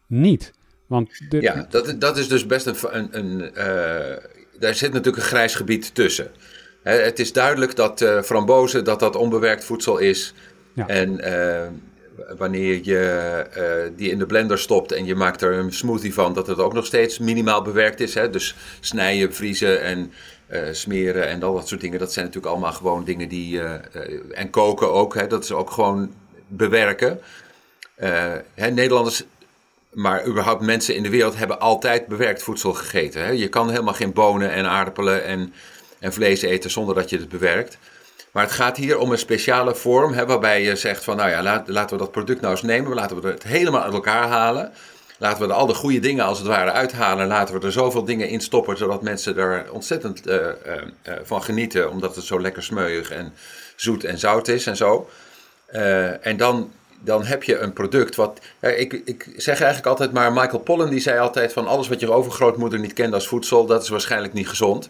niet? 0.08 0.54
Want 0.88 1.10
Ja, 1.30 1.66
dat, 1.70 1.96
dat 2.00 2.18
is 2.18 2.28
dus 2.28 2.46
best 2.46 2.66
een. 2.66 2.76
een, 2.90 3.18
een 3.18 3.52
uh, 3.58 4.18
daar 4.60 4.76
zit 4.76 4.94
natuurlijk 4.94 5.24
een 5.24 5.30
grijs 5.30 5.56
gebied 5.56 5.96
tussen. 5.96 6.32
het 6.84 7.20
is 7.20 7.34
duidelijk 7.34 7.76
dat 7.76 8.02
uh, 8.02 8.22
frambozen 8.22 8.84
dat 8.84 9.00
dat 9.00 9.16
onbewerkt 9.16 9.64
voedsel 9.64 9.98
is. 9.98 10.34
Ja. 10.74 10.88
En 10.88 11.28
uh, 11.28 11.68
wanneer 12.38 12.80
je 12.84 13.92
die 13.96 14.12
in 14.12 14.18
de 14.20 14.26
blender 14.26 14.60
stopt 14.60 14.92
en 14.92 15.06
je 15.06 15.16
maakt 15.16 15.42
er 15.42 15.54
een 15.54 15.74
smoothie 15.74 16.14
van, 16.14 16.34
dat 16.34 16.48
het 16.48 16.60
ook 16.60 16.74
nog 16.74 16.86
steeds 16.86 17.20
minimaal 17.20 17.62
bewerkt 17.62 18.00
is. 18.00 18.14
Hè? 18.14 18.30
Dus 18.30 18.56
snijden, 18.80 19.34
vriezen 19.34 19.82
en 19.82 20.12
smeren 20.72 21.28
en 21.28 21.44
al 21.44 21.54
dat 21.54 21.68
soort 21.68 21.82
dingen. 21.82 22.00
Dat 22.00 22.14
zijn 22.14 22.26
natuurlijk 22.26 22.54
allemaal 22.54 22.74
gewoon 22.74 23.04
dingen 23.04 23.30
die. 23.30 23.62
en 24.32 24.50
koken 24.50 24.92
ook, 24.92 25.16
hè? 25.16 25.28
dat 25.28 25.44
is 25.44 25.52
ook 25.52 25.72
gewoon 25.72 26.14
bewerken. 26.48 27.20
Hè, 28.54 28.70
Nederlanders 28.72 29.24
maar 29.96 30.26
überhaupt 30.26 30.62
mensen 30.62 30.96
in 30.96 31.04
de 31.04 31.10
wereld 31.10 31.38
hebben 31.38 31.60
altijd 31.60 32.08
bewerkt 32.08 32.44
voedsel 32.44 32.74
gegeten. 32.74 33.24
Hè? 33.24 33.30
Je 33.30 33.48
kan 33.48 33.70
helemaal 33.70 33.94
geen 33.94 34.14
bonen 34.14 34.52
en 34.52 34.66
aardappelen 34.66 35.24
en, 35.24 35.54
en 36.00 36.14
vlees 36.14 36.42
eten 36.42 36.72
zonder 36.72 36.96
dat 36.96 37.10
je 37.10 37.18
het 37.18 37.30
bewerkt. 37.30 37.78
Maar 38.32 38.44
het 38.44 38.54
gaat 38.54 38.78
hier 38.78 38.98
om 38.98 39.12
een 39.12 39.18
speciale 39.18 39.76
vorm 39.76 40.14
hè, 40.14 40.26
waarbij 40.26 40.64
je 40.64 40.76
zegt 40.76 41.04
van 41.04 41.16
nou 41.16 41.30
ja, 41.30 41.64
laten 41.66 41.98
we 41.98 42.04
dat 42.04 42.12
product 42.12 42.42
nou 42.42 42.54
eens 42.54 42.62
nemen. 42.62 42.94
Laten 42.94 43.22
we 43.22 43.28
het 43.28 43.44
helemaal 43.44 43.82
uit 43.82 43.94
elkaar 43.94 44.28
halen. 44.28 44.72
Laten 45.18 45.42
we 45.42 45.48
er 45.48 45.60
al 45.60 45.66
de 45.66 45.74
goede 45.74 46.00
dingen 46.00 46.26
als 46.26 46.38
het 46.38 46.48
ware 46.48 46.72
uithalen. 46.72 47.28
Laten 47.28 47.60
we 47.60 47.66
er 47.66 47.72
zoveel 47.72 48.04
dingen 48.04 48.30
in 48.30 48.42
stoppen 48.42 48.78
zodat 48.78 49.02
mensen 49.02 49.38
er 49.38 49.72
ontzettend 49.72 50.28
uh, 50.28 50.34
uh, 50.36 50.48
uh, 51.08 51.14
van 51.24 51.44
genieten. 51.44 51.90
Omdat 51.90 52.16
het 52.16 52.26
zo 52.26 52.42
lekker 52.42 52.64
smeuig 52.64 53.12
en 53.12 53.34
zoet 53.76 54.04
en 54.04 54.18
zout 54.18 54.48
is 54.48 54.68
en 54.68 54.76
zo. 54.76 55.10
en 56.22 56.38
dan 56.38 56.72
dan 57.00 57.24
heb 57.24 57.44
je 57.44 57.58
een 57.58 57.74
product 57.74 58.16
wat. 58.16 58.40
Ja, 58.60 58.70
ik, 58.70 58.94
ik 59.06 59.28
zeg 59.36 59.58
eigenlijk 59.58 59.88
altijd 59.88 60.12
maar. 60.12 60.34
Michael 60.34 60.60
Pollan 60.60 60.90
die 60.90 61.00
zei 61.00 61.20
altijd: 61.20 61.54
van 61.54 61.68
alles 61.68 61.88
wat 61.88 62.00
je 62.00 62.12
overgrootmoeder 62.12 62.80
niet 62.80 62.94
kende 62.94 63.16
als 63.16 63.28
voedsel, 63.28 63.66
dat 63.66 63.84
is 63.84 63.90
waarschijnlijk 63.90 64.34
niet 64.34 64.48
gezond. 64.48 64.90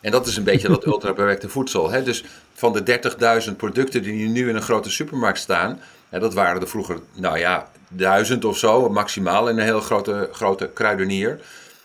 En 0.00 0.10
dat 0.10 0.26
is 0.26 0.36
een 0.36 0.44
beetje 0.44 0.68
dat 0.68 0.86
ultrabewerkte 0.92 1.48
voedsel. 1.48 1.90
Hè? 1.90 2.02
Dus 2.02 2.24
van 2.54 2.72
de 2.72 3.00
30.000 3.48 3.56
producten 3.56 4.02
die 4.02 4.28
nu 4.28 4.48
in 4.48 4.56
een 4.56 4.62
grote 4.62 4.90
supermarkt 4.90 5.38
staan, 5.38 5.80
hè, 6.08 6.18
dat 6.18 6.34
waren 6.34 6.60
er 6.60 6.68
vroeger, 6.68 6.98
nou 7.14 7.38
ja, 7.38 7.68
duizend 7.88 8.44
of 8.44 8.58
zo, 8.58 8.88
maximaal 8.88 9.48
in 9.48 9.58
een 9.58 9.64
heel 9.64 9.80
grote, 9.80 10.28
grote 10.32 10.70
kruidenier. 10.74 11.40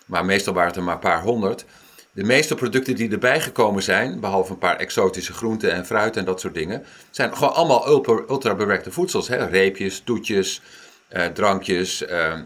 Maar 0.05 0.25
meestal 0.25 0.53
waren 0.53 0.69
het 0.69 0.77
er 0.77 0.83
maar 0.83 0.93
een 0.93 0.99
paar 0.99 1.21
honderd. 1.21 1.65
De 2.21 2.27
meeste 2.27 2.55
producten 2.55 2.95
die 2.95 3.11
erbij 3.11 3.41
gekomen 3.41 3.83
zijn, 3.83 4.19
behalve 4.19 4.51
een 4.51 4.57
paar 4.57 4.75
exotische 4.75 5.33
groenten 5.33 5.71
en 5.71 5.85
fruit 5.85 6.17
en 6.17 6.25
dat 6.25 6.39
soort 6.39 6.53
dingen, 6.53 6.83
zijn 7.11 7.35
gewoon 7.35 7.53
allemaal 7.53 7.87
ultra, 7.87 8.19
ultra 8.29 8.55
bewerkte 8.55 8.91
voedsels. 8.91 9.27
Hè? 9.27 9.45
Reepjes, 9.45 10.01
toetjes, 10.05 10.61
eh, 11.07 11.25
drankjes, 11.25 12.05
eh, 12.05 12.33
eh, 12.33 12.41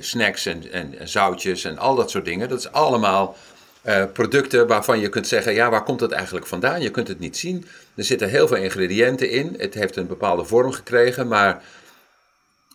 snacks 0.00 0.46
en, 0.46 0.72
en, 0.72 1.08
zoutjes 1.08 1.64
en 1.64 1.78
al 1.78 1.94
dat 1.94 2.10
soort 2.10 2.24
dingen. 2.24 2.48
Dat 2.48 2.58
is 2.58 2.72
allemaal 2.72 3.36
eh, 3.82 4.04
producten 4.12 4.66
waarvan 4.66 5.00
je 5.00 5.08
kunt 5.08 5.26
zeggen, 5.26 5.54
ja, 5.54 5.70
waar 5.70 5.84
komt 5.84 6.00
het 6.00 6.12
eigenlijk 6.12 6.46
vandaan? 6.46 6.80
Je 6.80 6.90
kunt 6.90 7.08
het 7.08 7.18
niet 7.18 7.36
zien. 7.36 7.66
Er 7.94 8.04
zitten 8.04 8.28
heel 8.28 8.48
veel 8.48 8.56
ingrediënten 8.56 9.30
in. 9.30 9.54
Het 9.58 9.74
heeft 9.74 9.96
een 9.96 10.06
bepaalde 10.06 10.44
vorm 10.44 10.72
gekregen, 10.72 11.28
maar 11.28 11.62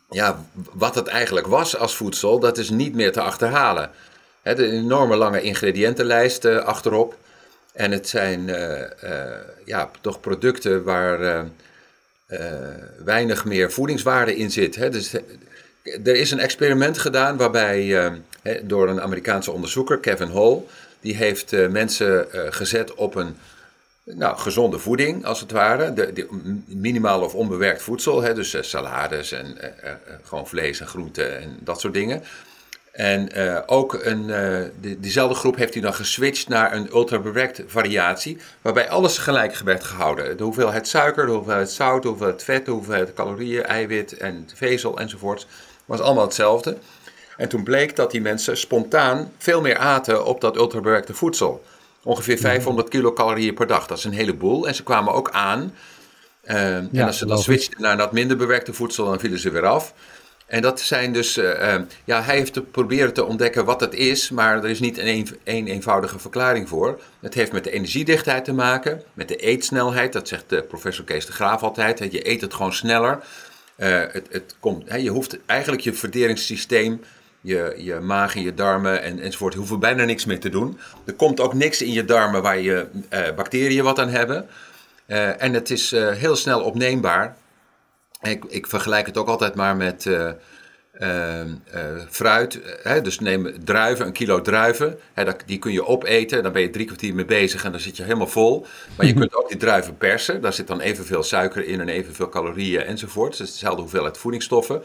ja, 0.10 0.46
wat 0.74 0.96
het 0.96 1.08
eigenlijk 1.08 1.48
was 1.48 1.78
als 1.78 1.96
voedsel, 1.96 2.40
dat 2.40 2.58
is 2.58 2.70
niet 2.70 2.94
meer 2.94 3.12
te 3.12 3.22
achterhalen. 3.22 3.92
He, 4.42 4.56
de 4.56 4.72
enorme 4.72 5.16
lange 5.16 5.42
ingrediëntenlijst 5.42 6.46
achterop. 6.46 7.18
En 7.74 7.92
het 7.92 8.10
zijn 8.10 8.46
ja, 9.66 9.92
toch 10.02 10.20
producten 10.20 10.84
waar 10.84 11.46
weinig 13.04 13.46
meer 13.46 13.72
voedingswaarde 13.72 14.36
in 14.36 14.52
zit. 14.52 14.92
Dus 14.92 15.14
er 15.84 16.16
is 16.16 16.32
een 16.32 16.40
experiment 16.40 16.98
gedaan 16.98 17.38
waarbij 17.38 18.12
door 18.64 18.90
een 18.90 19.02
Amerikaanse 19.02 19.52
onderzoeker, 19.52 20.00
Kevin 20.00 20.32
Hall, 20.32 20.62
die 21.00 21.16
heeft 21.16 21.52
mensen 21.70 22.28
gezet 22.32 22.94
op 22.94 23.16
een 23.16 23.38
nou, 24.04 24.38
gezonde 24.38 24.80
voeding, 24.80 25.26
als 25.26 25.40
het 25.40 25.52
ware. 25.52 25.94
De, 25.94 26.28
minimaal 26.66 27.22
of 27.22 27.36
onbewerkt 27.36 27.82
voedsel, 27.82 28.22
hè, 28.22 28.34
dus 28.34 28.58
salades 28.60 29.32
en 29.32 29.58
gewoon 30.24 30.48
vlees 30.48 30.80
en 30.80 30.88
groenten 30.88 31.40
en 31.40 31.58
dat 31.60 31.80
soort 31.80 31.94
dingen. 31.94 32.24
En 32.92 33.32
ook 33.68 33.94
een, 33.94 34.32
die, 34.80 35.00
diezelfde 35.00 35.36
groep 35.36 35.56
heeft 35.56 35.74
hij 35.74 35.82
dan 35.82 35.94
geswitcht 35.94 36.48
naar 36.48 36.74
een 36.74 36.90
ultrabewerkt 36.94 37.62
variatie, 37.68 38.38
waarbij 38.62 38.90
alles 38.90 39.18
gelijk 39.18 39.58
werd 39.58 39.84
gehouden. 39.84 40.38
De 40.38 40.44
hoeveelheid 40.44 40.88
suiker, 40.88 41.26
de 41.26 41.32
hoeveelheid 41.32 41.72
zout, 41.72 42.02
de 42.02 42.08
hoeveelheid 42.08 42.44
vet, 42.44 42.66
de 42.66 42.72
hoeveelheid 42.72 43.14
calorieën, 43.14 43.64
eiwit 43.64 44.18
en 44.18 44.50
vezel 44.54 45.00
enzovoort, 45.00 45.48
was 45.86 46.00
allemaal 46.00 46.24
hetzelfde. 46.24 46.78
En 47.38 47.50
toen 47.50 47.64
bleek 47.64 47.96
dat 47.96 48.12
die 48.12 48.22
mensen 48.22 48.58
spontaan 48.58 49.32
veel 49.38 49.62
meer 49.62 49.78
aten 49.78 50.26
op 50.26 50.42
dat 50.42 50.56
ultrabewerkte 50.56 51.14
voedsel. 51.14 51.64
Ongeveer 52.04 52.38
500 52.38 52.88
mhm. 52.88 52.98
kilocalorieën 52.98 53.54
per 53.54 53.68
dag. 53.68 53.88
Dat 53.88 53.98
is 53.98 54.04
een 54.04 54.12
heleboel. 54.12 54.68
En 54.68 54.76
ze 54.76 54.84
kwamen 54.84 55.14
ook 55.14 55.32
aan. 55.32 55.74
Uh, 56.44 56.76
en 56.76 57.00
als 57.00 57.18
ze 57.18 57.26
dan 57.26 57.38
switchten 57.38 57.82
naar 57.82 57.98
dat 57.98 58.12
minder 58.12 58.38
bewerkte 58.38 58.74
voedsel, 58.74 59.06
dan 59.06 59.20
vielen 59.20 59.40
ze 59.40 59.50
weer 59.50 59.66
af. 59.66 59.94
En 60.52 60.62
dat 60.62 60.80
zijn 60.80 61.14
dus, 61.14 61.38
uh, 61.38 61.76
ja, 62.04 62.22
hij 62.22 62.36
heeft 62.36 62.54
te 62.54 62.62
proberen 62.62 63.14
te 63.14 63.26
ontdekken 63.26 63.66
wat 63.66 63.80
het 63.80 63.94
is, 63.94 64.30
maar 64.30 64.58
er 64.64 64.70
is 64.70 64.80
niet 64.80 64.98
een, 64.98 65.28
een 65.44 65.68
eenvoudige 65.68 66.20
verklaring 66.20 66.70
voor. 66.70 67.02
Het 67.20 67.34
heeft 67.34 67.52
met 67.52 67.64
de 67.64 67.72
energiedichtheid 67.72 68.46
te 68.46 68.54
maken, 68.54 69.02
met 69.14 69.28
de 69.28 69.36
eetsnelheid, 69.36 70.14
dat 70.14 70.28
zegt 70.28 70.44
de 70.48 70.64
professor 70.64 71.06
Kees 71.06 71.26
de 71.26 71.32
Graaf 71.32 71.64
altijd. 71.64 72.12
Je 72.12 72.30
eet 72.30 72.42
het 72.42 72.54
gewoon 72.54 72.74
sneller. 72.74 73.20
het, 73.76 74.28
het 74.30 74.56
komt, 74.60 74.84
je 75.02 75.10
hoeft 75.10 75.38
eigenlijk 75.46 75.82
je 75.82 75.94
verderingssysteem 75.94 77.02
je, 77.42 77.74
je 77.78 78.00
maag 78.00 78.36
en 78.36 78.42
je 78.42 78.54
darmen 78.54 79.02
en, 79.02 79.20
enzovoort 79.20 79.54
hoeven 79.54 79.80
bijna 79.80 80.04
niks 80.04 80.26
meer 80.26 80.40
te 80.40 80.50
doen. 80.50 80.80
Er 81.06 81.14
komt 81.14 81.40
ook 81.40 81.54
niks 81.54 81.82
in 81.82 81.92
je 81.92 82.06
darmen 82.06 82.42
waar 82.42 82.60
je 82.60 82.88
bacteriën 83.36 83.84
wat 83.84 84.00
aan 84.00 84.10
hebben. 84.10 84.48
En 85.38 85.54
het 85.54 85.70
is 85.70 85.92
heel 85.92 86.36
snel 86.36 86.62
opneembaar. 86.62 87.36
Ik, 88.22 88.46
ik, 88.46 88.68
vergelijk 88.68 89.06
het 89.06 89.18
ook 89.18 89.28
altijd 89.28 89.56
maar 89.56 89.76
met 89.76 90.10
fruit. 92.10 92.60
Hè? 92.84 93.02
Dus 93.02 93.20
neem 93.20 93.64
druiven, 93.64 94.06
een 94.06 94.12
kilo 94.12 94.42
druiven. 94.42 95.00
Hè, 95.14 95.24
dat, 95.24 95.44
die 95.46 95.60
kun 95.60 95.72
je 95.72 95.86
opeten. 95.86 96.44
Dan 96.44 96.52
ben 96.52 96.62
je 96.62 96.70
drie 96.70 96.86
kwartier 96.86 97.16
mee 97.16 97.26
bezig 97.26 97.64
en 97.64 97.72
dan 97.72 97.80
zit 97.80 97.98
je 97.98 98.04
helemaal 98.04 98.28
vol. 98.28 98.66
Maar 98.98 99.06
je 99.06 99.14
kunt 99.14 99.36
ook 99.36 99.50
die 99.50 99.58
druiven 99.58 99.98
persen. 99.98 100.42
Daar 100.42 100.54
zit 100.54 100.68
dan 100.68 100.80
evenveel 100.80 101.24
suiker 101.24 101.68
in 101.68 101.80
en 101.80 101.90
evenveel 101.90 102.30
calorieën 102.30 102.82
enzovoort. 102.82 103.38
Dus 103.38 103.52
dezelfde 103.52 103.82
hoeveelheid 103.82 104.18
voedingsstoffen. 104.18 104.82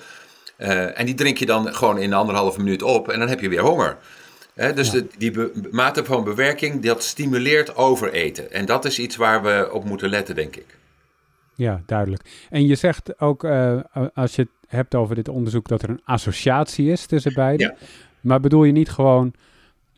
Uh, 0.59 0.99
en 0.99 1.07
die 1.07 1.15
drink 1.15 1.39
je 1.39 1.47
dan 1.47 1.75
gewoon 1.75 1.99
in 1.99 2.13
anderhalve 2.13 2.59
minuut 2.59 2.83
op 2.83 3.09
en 3.09 3.19
dan 3.19 3.29
heb 3.29 3.41
je 3.41 3.49
weer 3.49 3.61
honger. 3.61 3.97
dus 4.75 4.91
de, 4.91 5.07
die 5.19 5.51
mate 5.71 6.05
van 6.05 6.25
bewerking, 6.25 6.83
dat 6.83 7.03
stimuleert 7.03 7.77
overeten. 7.77 8.53
En 8.53 8.67
dat 8.67 8.85
is 8.85 8.99
iets 8.99 9.17
waar 9.17 9.43
we 9.43 9.69
op 9.73 9.85
moeten 9.85 10.09
letten, 10.09 10.35
denk 10.35 10.57
ik. 10.57 10.67
Ja, 11.57 11.83
duidelijk. 11.87 12.23
En 12.51 12.67
je 12.67 12.75
zegt 12.75 13.21
ook, 13.21 13.45
uh, 13.45 13.81
als 14.15 14.35
je 14.35 14.43
het 14.43 14.51
hebt 14.67 14.95
over 14.95 15.15
dit 15.15 15.29
onderzoek, 15.29 15.69
dat 15.69 15.83
er 15.83 15.91
een 15.91 16.05
associatie 16.05 16.91
is 16.91 17.07
tussen 17.07 17.35
beide. 17.35 17.63
Ja. 17.63 17.75
Maar 18.21 18.41
bedoel 18.41 18.65
je 18.65 18.73
niet 18.73 18.91
gewoon 18.91 19.35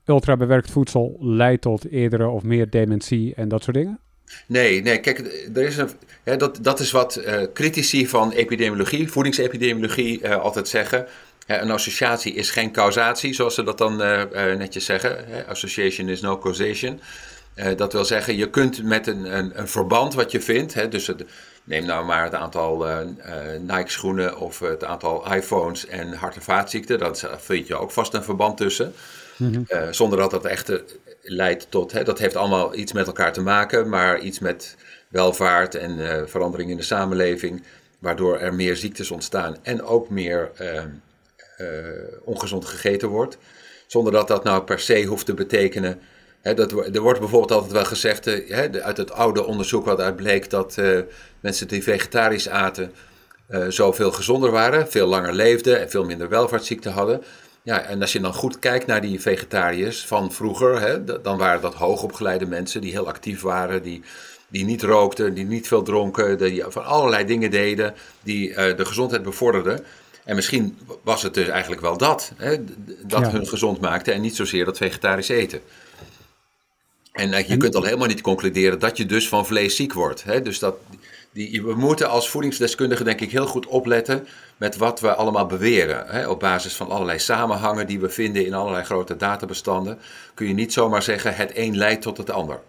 ultrabewerkt 0.05 0.71
voedsel 0.71 1.17
leidt 1.21 1.63
tot 1.63 1.91
eerdere 1.91 2.29
of 2.29 2.43
meer 2.43 2.71
dementie 2.71 3.35
en 3.35 3.49
dat 3.49 3.63
soort 3.63 3.77
dingen? 3.77 3.99
Nee, 4.47 4.83
nee, 4.83 5.01
kijk, 5.01 5.19
er 5.55 5.63
is 5.63 5.77
een, 5.77 5.91
ja, 6.25 6.37
dat, 6.37 6.59
dat 6.63 6.81
is 6.81 6.91
wat 6.91 7.21
uh, 7.27 7.43
critici 7.55 8.07
van 8.07 8.33
epidemiologie, 8.33 9.09
voedingsepidemiologie, 9.09 10.23
uh, 10.23 10.37
altijd 10.37 10.69
zeggen. 10.69 11.07
een 11.47 11.71
associatie 11.71 12.35
is 12.35 12.51
geen 12.51 12.73
causatie, 12.73 13.35
zoals 13.35 13.55
ze 13.55 13.63
dat 13.63 13.79
dan 13.79 13.97
netjes 14.59 14.85
zeggen. 14.85 15.25
association 15.47 16.09
is 16.09 16.21
no 16.21 16.39
causation. 16.39 17.01
Dat 17.77 17.93
wil 17.93 18.05
zeggen, 18.05 18.37
je 18.37 18.51
kunt 18.51 18.83
met 18.83 19.07
een, 19.07 19.37
een, 19.37 19.59
een 19.59 19.69
verband 19.69 20.15
wat 20.15 20.31
je 20.31 20.41
vindt, 20.41 20.75
hè, 20.75 20.89
dus 20.89 21.07
het, 21.07 21.25
neem 21.65 21.85
nou 21.85 22.05
maar 22.05 22.25
het 22.25 22.35
aantal 22.35 22.87
Nike-schoenen 23.61 24.39
of 24.39 24.59
het 24.59 24.85
aantal 24.85 25.35
iPhones 25.35 25.87
en 25.87 26.13
hart- 26.13 26.35
en 26.35 26.43
vaatziekten, 26.43 26.99
daar 26.99 27.17
vind 27.39 27.67
je 27.67 27.77
ook 27.77 27.91
vast 27.91 28.15
een 28.15 28.23
verband 28.23 28.57
tussen. 28.57 28.93
Mm 29.37 29.67
zonder 29.91 30.19
dat 30.19 30.31
dat 30.31 30.45
echt 30.45 30.73
leidt 31.23 31.71
tot, 31.71 31.93
hè, 31.93 32.05
dat 32.05 32.19
heeft 32.19 32.37
allemaal 32.37 32.75
iets 32.75 32.93
met 32.93 33.07
elkaar 33.07 33.33
te 33.33 33.41
maken, 33.41 33.89
maar 33.89 34.21
iets 34.21 34.39
met 34.39 34.77
welvaart 35.09 35.75
en 35.75 35.99
uh, 35.99 36.23
verandering 36.25 36.71
in 36.71 36.77
de 36.77 36.83
samenleving, 36.83 37.63
waardoor 37.99 38.39
er 38.39 38.55
meer 38.55 38.77
ziektes 38.77 39.11
ontstaan 39.11 39.57
en 39.63 39.83
ook 39.83 40.11
meer 40.11 40.51
uh, 40.61 40.83
uh, 41.59 41.69
ongezond 42.25 42.65
gegeten 42.65 43.09
wordt. 43.09 43.39
Zonder 43.87 44.13
dat 44.13 44.29
dat 44.29 44.45
nou 44.45 44.63
per 44.63 44.81
se 44.81 45.05
hoeft 45.05 45.27
te 45.27 45.35
betekenen. 45.35 46.01
Dat, 46.43 46.73
er 46.73 47.01
wordt 47.01 47.21
bijvoorbeeld 47.21 47.53
altijd 47.53 47.73
wel 47.73 47.85
gezegd, 47.85 48.25
hè, 48.25 48.83
uit 48.83 48.97
het 48.97 49.13
oude 49.13 49.45
onderzoek 49.45 49.85
wat 49.85 50.01
uit 50.01 50.17
bleek 50.17 50.51
dat 50.51 50.77
mensen 51.41 51.69
die 51.69 51.83
vegetarisch 51.83 52.49
aten 52.49 52.93
zoveel 53.69 54.13
gezonder 54.13 54.51
waren, 54.51 54.91
veel 54.91 55.07
langer 55.07 55.33
leefden 55.33 55.81
en 55.81 55.91
veel 55.91 56.05
minder 56.05 56.29
welvaartsziekten 56.29 56.93
hadden. 56.93 57.23
Ja, 57.63 57.81
en 57.81 58.01
als 58.01 58.13
je 58.13 58.21
dan 58.21 58.35
goed 58.35 58.59
kijkt 58.59 58.87
naar 58.87 59.01
die 59.01 59.21
vegetariërs 59.21 60.07
van 60.07 60.33
vroeger, 60.33 61.05
dan 61.23 61.39
waren 61.39 61.61
dat 61.61 61.75
hoogopgeleide 61.75 62.47
mensen 62.47 62.81
die 62.81 62.93
heel 62.93 63.07
actief 63.07 63.41
waren, 63.41 63.83
die, 63.83 64.03
die 64.49 64.65
niet 64.65 64.83
rookten, 64.83 65.35
die 65.35 65.45
niet 65.45 65.69
veel 65.69 65.83
dronken, 65.83 66.39
die 66.39 66.65
van 66.69 66.85
allerlei 66.85 67.25
dingen 67.25 67.51
deden 67.51 67.95
die 68.23 68.49
uh, 68.49 68.57
de 68.57 68.85
gezondheid 68.85 69.23
bevorderden. 69.23 69.85
En 70.25 70.35
misschien 70.35 70.79
was 71.03 71.23
het 71.23 71.35
dus 71.35 71.49
eigenlijk 71.49 71.81
wel 71.81 71.97
dat, 71.97 72.33
dat 73.03 73.31
hun 73.31 73.47
gezond 73.47 73.81
maakte 73.81 74.13
en 74.13 74.21
niet 74.21 74.37
zozeer 74.37 74.65
dat 74.65 74.77
vegetarisch 74.77 75.29
eten. 75.29 75.61
En 77.19 77.33
uh, 77.33 77.49
je 77.49 77.57
kunt 77.57 77.75
al 77.75 77.83
helemaal 77.83 78.07
niet 78.07 78.21
concluderen 78.21 78.79
dat 78.79 78.97
je 78.97 79.07
dus 79.07 79.29
van 79.29 79.47
vlees 79.47 79.77
ziek 79.77 79.93
wordt. 79.93 80.25
Hè? 80.25 80.43
Dus 80.43 80.59
dat, 80.59 80.77
die, 81.33 81.63
we 81.63 81.75
moeten 81.75 82.09
als 82.09 82.31
voedingsdeskundigen 82.31 83.05
denk 83.05 83.21
ik 83.21 83.31
heel 83.31 83.47
goed 83.47 83.67
opletten 83.67 84.27
met 84.57 84.77
wat 84.77 85.01
we 85.01 85.15
allemaal 85.15 85.47
beweren. 85.47 86.07
Hè? 86.07 86.29
Op 86.29 86.41
basis 86.41 86.75
van 86.75 86.91
allerlei 86.91 87.19
samenhangen 87.19 87.87
die 87.87 88.01
we 88.01 88.09
vinden 88.09 88.47
in 88.47 88.55
allerlei 88.55 88.85
grote 88.85 89.17
databestanden, 89.17 89.99
kun 90.35 90.47
je 90.47 90.55
niet 90.55 90.73
zomaar 90.73 91.03
zeggen 91.03 91.35
het 91.35 91.51
een 91.55 91.77
leidt 91.77 92.03
tot 92.03 92.17
het 92.17 92.31
ander. 92.31 92.61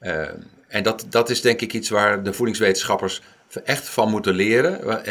Uh, 0.00 0.28
en 0.68 0.82
dat, 0.82 1.06
dat 1.08 1.30
is 1.30 1.40
denk 1.40 1.60
ik 1.60 1.72
iets 1.72 1.88
waar 1.88 2.22
de 2.22 2.32
voedingswetenschappers 2.32 3.20
echt 3.64 3.88
van 3.88 4.10
moeten 4.10 4.34
leren. 4.34 5.02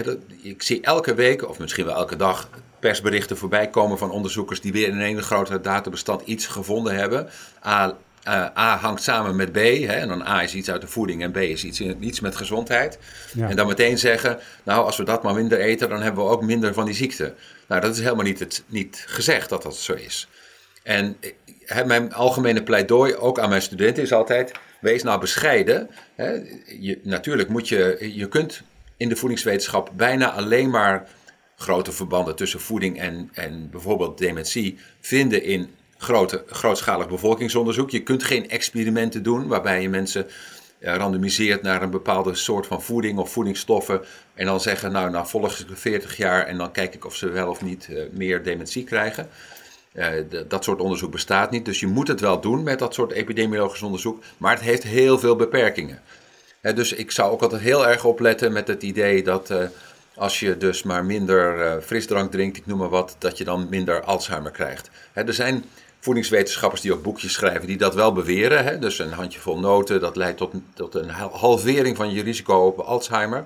Ik 0.41 0.61
zie 0.61 0.81
elke 0.81 1.13
week, 1.13 1.49
of 1.49 1.59
misschien 1.59 1.85
wel 1.85 1.95
elke 1.95 2.15
dag, 2.15 2.49
persberichten 2.79 3.37
voorbij 3.37 3.69
komen 3.69 3.97
van 3.97 4.11
onderzoekers 4.11 4.61
die 4.61 4.71
weer 4.71 4.87
in 4.87 4.99
een 4.99 5.21
grote 5.21 5.61
databestand 5.61 6.21
iets 6.25 6.47
gevonden 6.47 6.95
hebben. 6.95 7.29
A, 7.65 7.97
uh, 8.27 8.57
A 8.57 8.77
hangt 8.77 9.03
samen 9.03 9.35
met 9.35 9.51
B. 9.51 9.55
Hè, 9.55 9.93
en 9.93 10.07
dan 10.07 10.27
A 10.27 10.43
is 10.43 10.53
iets 10.53 10.69
uit 10.69 10.81
de 10.81 10.87
voeding 10.87 11.23
en 11.23 11.31
B 11.31 11.37
is 11.37 11.63
iets, 11.63 11.81
iets 11.81 12.19
met 12.19 12.35
gezondheid. 12.35 12.99
En 13.37 13.55
dan 13.55 13.67
meteen 13.67 13.97
zeggen, 13.97 14.39
nou 14.63 14.85
als 14.85 14.97
we 14.97 15.03
dat 15.03 15.23
maar 15.23 15.33
minder 15.33 15.59
eten, 15.59 15.89
dan 15.89 16.01
hebben 16.01 16.23
we 16.23 16.29
ook 16.29 16.41
minder 16.41 16.73
van 16.73 16.85
die 16.85 16.95
ziekte. 16.95 17.33
Nou, 17.67 17.81
dat 17.81 17.95
is 17.95 18.01
helemaal 18.01 18.25
niet, 18.25 18.39
het, 18.39 18.63
niet 18.67 19.03
gezegd 19.07 19.49
dat 19.49 19.63
dat 19.63 19.75
zo 19.75 19.93
is. 19.93 20.27
En 20.83 21.17
mijn 21.85 22.13
algemene 22.13 22.63
pleidooi, 22.63 23.15
ook 23.15 23.39
aan 23.39 23.49
mijn 23.49 23.61
studenten, 23.61 24.03
is 24.03 24.13
altijd, 24.13 24.51
wees 24.81 25.03
nou 25.03 25.19
bescheiden. 25.19 25.89
Hè. 26.15 26.31
Je, 26.79 26.99
natuurlijk 27.03 27.49
moet 27.49 27.67
je, 27.69 28.11
je 28.13 28.27
kunt 28.27 28.61
in 28.97 29.09
de 29.09 29.15
voedingswetenschap 29.15 29.91
bijna 29.95 30.31
alleen 30.31 30.69
maar 30.69 31.07
grote 31.55 31.91
verbanden 31.91 32.35
tussen 32.35 32.59
voeding 32.59 32.99
en, 32.99 33.29
en 33.33 33.69
bijvoorbeeld 33.69 34.17
dementie 34.17 34.77
vinden 34.99 35.43
in 35.43 35.69
grote, 36.01 36.43
grootschalig 36.47 37.07
bevolkingsonderzoek. 37.07 37.89
Je 37.89 38.03
kunt 38.03 38.23
geen 38.23 38.49
experimenten 38.49 39.23
doen 39.23 39.47
waarbij 39.47 39.81
je 39.81 39.89
mensen 39.89 40.25
uh, 40.79 40.95
randomiseert 40.95 41.61
naar 41.61 41.81
een 41.81 41.89
bepaalde 41.89 42.35
soort 42.35 42.67
van 42.67 42.81
voeding 42.81 43.19
of 43.19 43.31
voedingsstoffen. 43.31 44.01
En 44.33 44.45
dan 44.45 44.61
zeggen, 44.61 44.91
nou, 44.91 45.09
nou 45.09 45.27
volg 45.27 45.59
ik 45.59 45.65
40 45.73 46.17
jaar 46.17 46.45
en 46.45 46.57
dan 46.57 46.71
kijk 46.71 46.93
ik 46.93 47.05
of 47.05 47.15
ze 47.15 47.29
wel 47.29 47.49
of 47.49 47.61
niet 47.61 47.87
uh, 47.89 48.01
meer 48.11 48.43
dementie 48.43 48.83
krijgen. 48.83 49.29
Uh, 49.93 50.05
dat 50.47 50.63
soort 50.63 50.79
onderzoek 50.79 51.11
bestaat 51.11 51.51
niet. 51.51 51.65
Dus 51.65 51.79
je 51.79 51.87
moet 51.87 52.07
het 52.07 52.19
wel 52.19 52.41
doen 52.41 52.63
met 52.63 52.79
dat 52.79 52.93
soort 52.93 53.11
epidemiologisch 53.11 53.81
onderzoek. 53.81 54.23
Maar 54.37 54.53
het 54.53 54.63
heeft 54.63 54.83
heel 54.83 55.19
veel 55.19 55.35
beperkingen. 55.35 56.01
dus 56.61 56.93
ik 56.93 57.11
zou 57.11 57.31
ook 57.31 57.41
altijd 57.41 57.61
heel 57.61 57.87
erg 57.87 58.05
opletten 58.05 58.51
met 58.51 58.67
het 58.67 58.83
idee 58.83 59.23
dat 59.23 59.53
als 60.15 60.39
je 60.39 60.57
dus 60.57 60.83
maar 60.83 61.05
minder 61.05 61.81
frisdrank 61.81 62.31
drinkt, 62.31 62.57
ik 62.57 62.65
noem 62.65 62.77
maar 62.77 62.89
wat, 62.89 63.15
dat 63.19 63.37
je 63.37 63.43
dan 63.43 63.67
minder 63.69 64.03
Alzheimer 64.03 64.51
krijgt. 64.51 64.89
er 65.13 65.33
zijn 65.33 65.63
voedingswetenschappers 66.01 66.81
die 66.81 66.93
ook 66.93 67.03
boekjes 67.03 67.33
schrijven, 67.33 67.67
die 67.67 67.77
dat 67.77 67.95
wel 67.95 68.13
beweren. 68.13 68.63
Hè? 68.63 68.79
Dus 68.79 68.99
een 68.99 69.11
handjevol 69.11 69.59
noten, 69.59 69.99
dat 69.99 70.15
leidt 70.15 70.37
tot, 70.37 70.53
tot 70.73 70.95
een 70.95 71.09
halvering 71.09 71.97
van 71.97 72.13
je 72.13 72.23
risico 72.23 72.65
op 72.65 72.79
Alzheimer. 72.79 73.43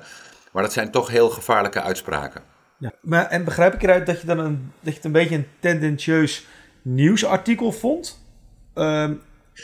Maar 0.51 0.63
dat 0.63 0.74
zijn 0.74 0.91
toch 0.91 1.09
heel 1.09 1.29
gevaarlijke 1.29 1.81
uitspraken. 1.81 2.41
Ja, 2.77 2.91
maar, 3.01 3.27
en 3.27 3.43
begrijp 3.43 3.74
ik 3.74 3.83
eruit 3.83 4.05
dat 4.05 4.21
je 4.21 4.27
dan 4.27 4.39
een, 4.39 4.71
dat 4.79 4.91
je 4.91 4.95
het 4.95 5.05
een 5.05 5.12
beetje 5.12 5.35
een 5.35 5.47
tendentieus 5.59 6.45
nieuwsartikel 6.81 7.71
vond? 7.71 8.24
Um, 8.75 9.21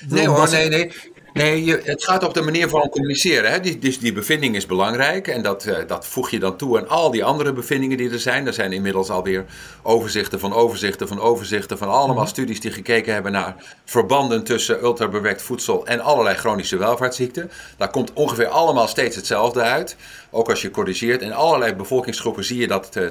Nee 0.07 0.27
hoor, 0.27 0.49
nee, 0.49 0.69
nee. 0.69 0.91
Nee, 1.33 1.63
je, 1.63 1.81
het 1.83 2.03
gaat 2.03 2.23
op 2.23 2.33
de 2.33 2.41
manier 2.41 2.69
van 2.69 2.89
communiceren. 2.89 3.51
Hè? 3.51 3.59
Die, 3.59 3.79
dus 3.79 3.99
die 3.99 4.13
bevinding 4.13 4.55
is 4.55 4.65
belangrijk 4.65 5.27
en 5.27 5.41
dat, 5.41 5.65
uh, 5.65 5.77
dat 5.87 6.07
voeg 6.07 6.29
je 6.29 6.39
dan 6.39 6.57
toe 6.57 6.77
aan 6.77 6.89
al 6.89 7.11
die 7.11 7.23
andere 7.23 7.53
bevindingen 7.53 7.97
die 7.97 8.09
er 8.09 8.19
zijn. 8.19 8.47
Er 8.47 8.53
zijn 8.53 8.73
inmiddels 8.73 9.09
alweer 9.09 9.45
overzichten 9.83 10.39
van 10.39 10.53
overzichten 10.53 11.07
van 11.07 11.19
overzichten 11.19 11.77
van 11.77 11.89
allemaal 11.89 12.15
mhm. 12.15 12.27
studies 12.27 12.59
die 12.59 12.71
gekeken 12.71 13.13
hebben 13.13 13.31
naar 13.31 13.55
verbanden 13.85 14.43
tussen 14.43 14.83
ultrabewerkt 14.83 15.41
voedsel 15.41 15.85
en 15.85 15.99
allerlei 15.99 16.35
chronische 16.35 16.77
welvaartsziekten. 16.77 17.51
Daar 17.77 17.91
komt 17.91 18.13
ongeveer 18.13 18.47
allemaal 18.47 18.87
steeds 18.87 19.15
hetzelfde 19.15 19.61
uit. 19.61 19.95
Ook 20.31 20.49
als 20.49 20.61
je 20.61 20.71
corrigeert. 20.71 21.21
In 21.21 21.33
allerlei 21.33 21.73
bevolkingsgroepen 21.73 22.43
zie 22.43 22.59
je 22.59 22.67
dat 22.67 22.95
uh, 22.95 23.07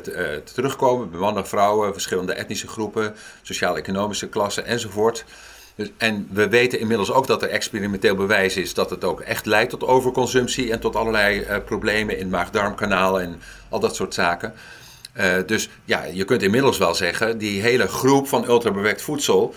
terugkomen. 0.55 1.19
Mannen, 1.19 1.47
vrouwen, 1.47 1.93
verschillende 1.93 2.33
etnische 2.33 2.69
groepen, 2.69 3.15
sociaal-economische 3.43 4.29
klassen 4.29 4.67
enzovoort. 4.67 5.25
Dus, 5.81 5.91
en 5.97 6.29
we 6.31 6.49
weten 6.49 6.81
inmiddels 6.81 7.13
ook 7.13 7.27
dat 7.27 7.43
er 7.43 7.49
experimenteel 7.49 8.15
bewijs 8.15 8.57
is 8.57 8.75
dat 8.75 8.91
het 8.91 9.05
ook 9.05 9.21
echt 9.21 9.47
leidt 9.47 9.71
tot 9.71 9.85
overconsumptie 9.85 10.73
en 10.73 10.81
tot 10.81 10.97
allerlei 10.97 11.41
uh, 11.41 11.57
problemen 11.65 12.15
in 12.15 12.23
het 12.23 12.31
maag-darmkanaal 12.31 13.21
en 13.21 13.41
al 13.69 13.81
dat 13.81 13.97
soort 13.97 14.15
zaken. 14.15 14.55
Uh, 15.17 15.25
dus 15.47 15.69
ja, 15.85 16.05
je 16.05 16.25
kunt 16.25 16.43
inmiddels 16.43 16.79
wel 16.79 16.95
zeggen, 16.95 17.39
die 17.39 17.61
hele 17.61 17.89
groep 17.89 18.29
van 18.29 18.49
ultrabewerkt 18.49 19.03
voedsel, 19.03 19.55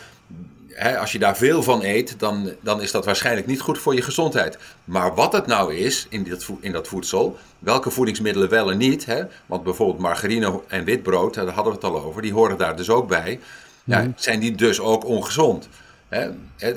hè, 0.68 0.98
als 0.98 1.12
je 1.12 1.20
daar 1.20 1.38
veel 1.38 1.64
van 1.64 1.84
eet, 1.84 2.20
dan, 2.20 2.52
dan 2.62 2.82
is 2.82 2.92
dat 2.92 3.06
waarschijnlijk 3.06 3.48
niet 3.48 3.62
goed 3.62 3.78
voor 3.78 3.96
je 3.96 4.02
gezondheid. 4.02 4.58
Maar 4.84 5.16
wat 5.16 5.34
het 5.34 5.48
nou 5.48 5.76
is 5.76 6.06
in, 6.10 6.24
dit, 6.24 6.48
in 6.60 6.72
dat 6.72 6.88
voedsel, 6.88 7.38
welke 7.60 7.90
voedingsmiddelen 7.90 8.50
wel 8.50 8.72
en 8.72 8.78
niet, 8.78 9.06
hè, 9.06 9.24
want 9.46 9.64
bijvoorbeeld 9.64 10.00
margarine 10.00 10.62
en 10.68 10.84
witbrood, 10.84 11.34
daar 11.34 11.48
hadden 11.48 11.74
we 11.74 11.80
het 11.80 11.88
al 11.94 12.04
over, 12.04 12.22
die 12.22 12.34
horen 12.34 12.58
daar 12.58 12.76
dus 12.76 12.90
ook 12.90 13.08
bij, 13.08 13.40
ja, 13.84 14.00
mhm. 14.00 14.12
zijn 14.16 14.40
die 14.40 14.56
dus 14.56 14.80
ook 14.80 15.06
ongezond. 15.06 15.70
Hè? 16.14 16.30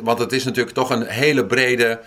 Want 0.02 0.19
het 0.19 0.33
is 0.33 0.45
natuurlijk 0.45 0.75
toch 0.75 0.90
een 0.90 1.07
hele 1.07 1.45
brede 1.45 2.00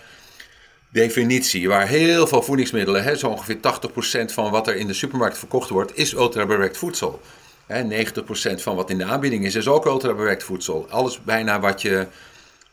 definitie, 0.89 1.67
waar 1.67 1.87
heel 1.87 2.27
veel 2.27 2.41
voedingsmiddelen, 2.41 3.03
hè, 3.03 3.15
zo 3.15 3.27
ongeveer 3.27 3.59
80% 3.59 4.33
van 4.33 4.51
wat 4.51 4.67
er 4.67 4.75
in 4.75 4.87
de 4.87 4.93
supermarkt 4.93 5.37
verkocht 5.37 5.69
wordt, 5.69 5.97
is 5.97 6.13
ultrabewerkt 6.13 6.77
voedsel. 6.77 7.21
Hè, 7.65 7.83
90% 7.83 8.61
van 8.61 8.75
wat 8.75 8.89
in 8.89 8.97
de 8.97 9.03
aanbieding 9.03 9.45
is, 9.45 9.55
is 9.55 9.67
ook 9.67 9.85
ultrabewerkt 9.85 10.43
voedsel. 10.43 10.87
Alles 10.89 11.23
bijna 11.23 11.59
wat 11.59 11.81
je 11.81 12.07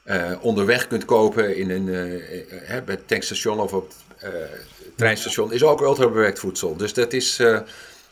uh, 0.05 0.33
onderweg 0.41 0.87
kunt 0.87 1.05
kopen 1.05 1.57
in 1.57 1.71
een, 1.71 1.87
uh, 1.87 2.69
bij 2.69 2.95
het 2.95 3.09
tankstation 3.09 3.61
of 3.61 3.73
op 3.73 3.93
het 4.17 4.97
treinstation, 4.97 5.53
is 5.53 5.63
ook 5.63 5.81
ultrabewerkt 5.81 6.39
voedsel. 6.39 6.77
Dus 6.77 6.93
dat 6.93 7.13
is, 7.13 7.39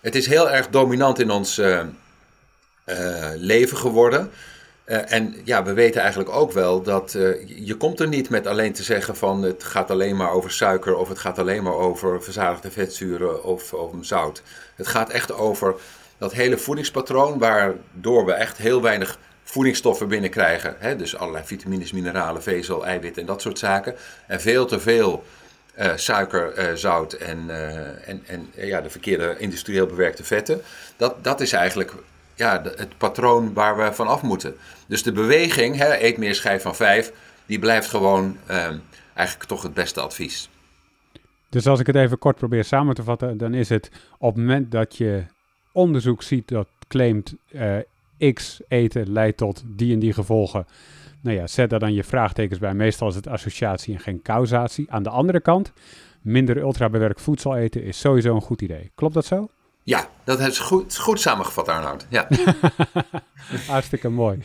het 0.01 0.15
is 0.15 0.27
heel 0.27 0.51
erg 0.51 0.69
dominant 0.69 1.21
in 1.21 1.31
ons 1.31 1.61
leven 3.37 3.77
geworden. 3.77 4.31
Uh, 4.87 5.13
en 5.13 5.35
ja, 5.45 5.65
we 5.65 5.73
weten 5.73 6.01
eigenlijk 6.01 6.31
ook 6.31 6.53
wel 6.53 6.83
dat 6.83 7.15
uh, 7.15 7.49
je 7.67 7.75
komt 7.75 8.01
er 8.01 8.09
niet 8.09 8.29
met 8.29 8.47
alleen 8.47 8.73
te 8.73 8.83
zeggen 8.83 9.17
van 9.17 9.43
het 9.43 9.65
gaat 9.65 9.91
alleen 9.91 10.17
maar 10.17 10.31
over 10.31 10.51
suiker 10.51 10.97
of 10.97 11.09
het 11.09 11.19
gaat 11.19 11.39
alleen 11.39 11.63
maar 11.63 11.75
over 11.75 12.23
verzadigde 12.23 12.71
vetzuren 12.71 13.45
of 13.45 13.75
over 13.75 14.05
zout. 14.05 14.43
Het 14.75 14.87
gaat 14.87 15.11
echt 15.11 15.33
over 15.33 15.75
dat 16.19 16.33
hele 16.33 16.59
voedingspatroon 16.59 17.39
waardoor 17.39 18.25
we 18.25 18.33
echt 18.33 18.57
heel 18.57 18.83
weinig 18.83 19.19
voedingsstoffen 19.43 20.09
binnenkrijgen. 20.09 20.77
Hè? 20.79 20.97
Dus 20.97 21.17
allerlei 21.17 21.45
vitamines, 21.45 21.93
mineralen, 21.93 22.43
vezel, 22.43 22.87
eiwit 22.87 23.19
en 23.19 23.27
dat 23.27 23.41
soort 23.41 23.59
zaken. 23.59 23.95
En 24.27 24.41
veel 24.41 24.67
te 24.67 24.81
veel 24.81 25.25
uh, 25.79 25.93
suiker, 25.95 26.79
zout 26.79 27.13
en, 27.13 27.51
en, 28.07 28.23
en 28.27 28.51
ja, 28.55 28.81
de 28.81 28.91
verkeerde 28.91 29.35
industrieel 29.39 29.87
bewerkte 29.87 30.25
vetten. 30.25 30.63
Dat, 30.97 31.25
dat 31.25 31.41
is 31.41 31.53
eigenlijk 31.53 31.93
ja, 32.35 32.63
het 32.63 32.99
patroon 32.99 33.53
waar 33.53 33.77
we 33.77 33.93
van 33.93 34.07
af 34.07 34.23
moeten. 34.23 34.55
Dus 34.87 35.03
de 35.03 35.13
beweging, 35.13 35.77
hè, 35.77 36.03
eet 36.03 36.17
meer 36.17 36.35
schijf 36.35 36.63
van 36.63 36.77
vijf, 36.77 37.13
die 37.47 37.59
blijft 37.59 37.89
gewoon 37.89 38.37
ehm, 38.47 38.79
eigenlijk 39.15 39.49
toch 39.49 39.63
het 39.63 39.75
beste 39.75 40.01
advies. 40.01 40.49
Dus 41.49 41.67
als 41.67 41.81
ik 41.81 41.87
het 41.87 41.97
even 41.97 42.19
kort 42.19 42.37
probeer 42.37 42.65
samen 42.65 42.95
te 42.95 43.03
vatten, 43.03 43.39
dan 43.39 43.55
is 43.55 43.69
het 43.69 43.91
op 44.19 44.35
het 44.35 44.45
moment 44.45 44.71
dat 44.71 44.97
je 44.97 45.25
onderzoek 45.73 46.23
ziet 46.23 46.49
dat 46.49 46.69
claimt 46.89 47.35
uh, 47.51 48.33
X 48.33 48.61
eten 48.69 49.13
leidt 49.13 49.37
tot 49.37 49.63
die 49.67 49.93
en 49.93 49.99
die 49.99 50.13
gevolgen. 50.13 50.67
Nou 51.21 51.37
ja, 51.37 51.47
zet 51.47 51.71
daar 51.71 51.79
dan 51.79 51.95
je 51.95 52.05
vraagtekens 52.05 52.59
bij. 52.59 52.75
Meestal 52.75 53.09
is 53.09 53.15
het 53.15 53.27
associatie 53.27 53.95
en 53.95 54.01
geen 54.01 54.23
causatie. 54.23 54.91
Aan 54.91 55.03
de 55.03 55.11
andere 55.11 55.41
kant, 55.41 55.73
minder 56.21 56.57
ultrabewerkt 56.57 57.21
voedsel 57.21 57.57
eten 57.57 57.83
is 57.83 58.01
sowieso 58.01 58.35
een 58.35 58.41
goed 58.41 58.63
idee. 58.63 58.91
Klopt 58.95 59.15
dat 59.15 59.25
zo? 59.25 59.49
Ja, 59.85 60.09
dat 60.25 60.41
is 60.41 60.59
goed, 60.59 60.97
goed 60.97 61.21
samengevat, 61.21 61.69
Arnoud. 61.69 62.07
Ja. 62.09 62.29
Hartstikke 63.67 64.09
mooi. 64.09 64.39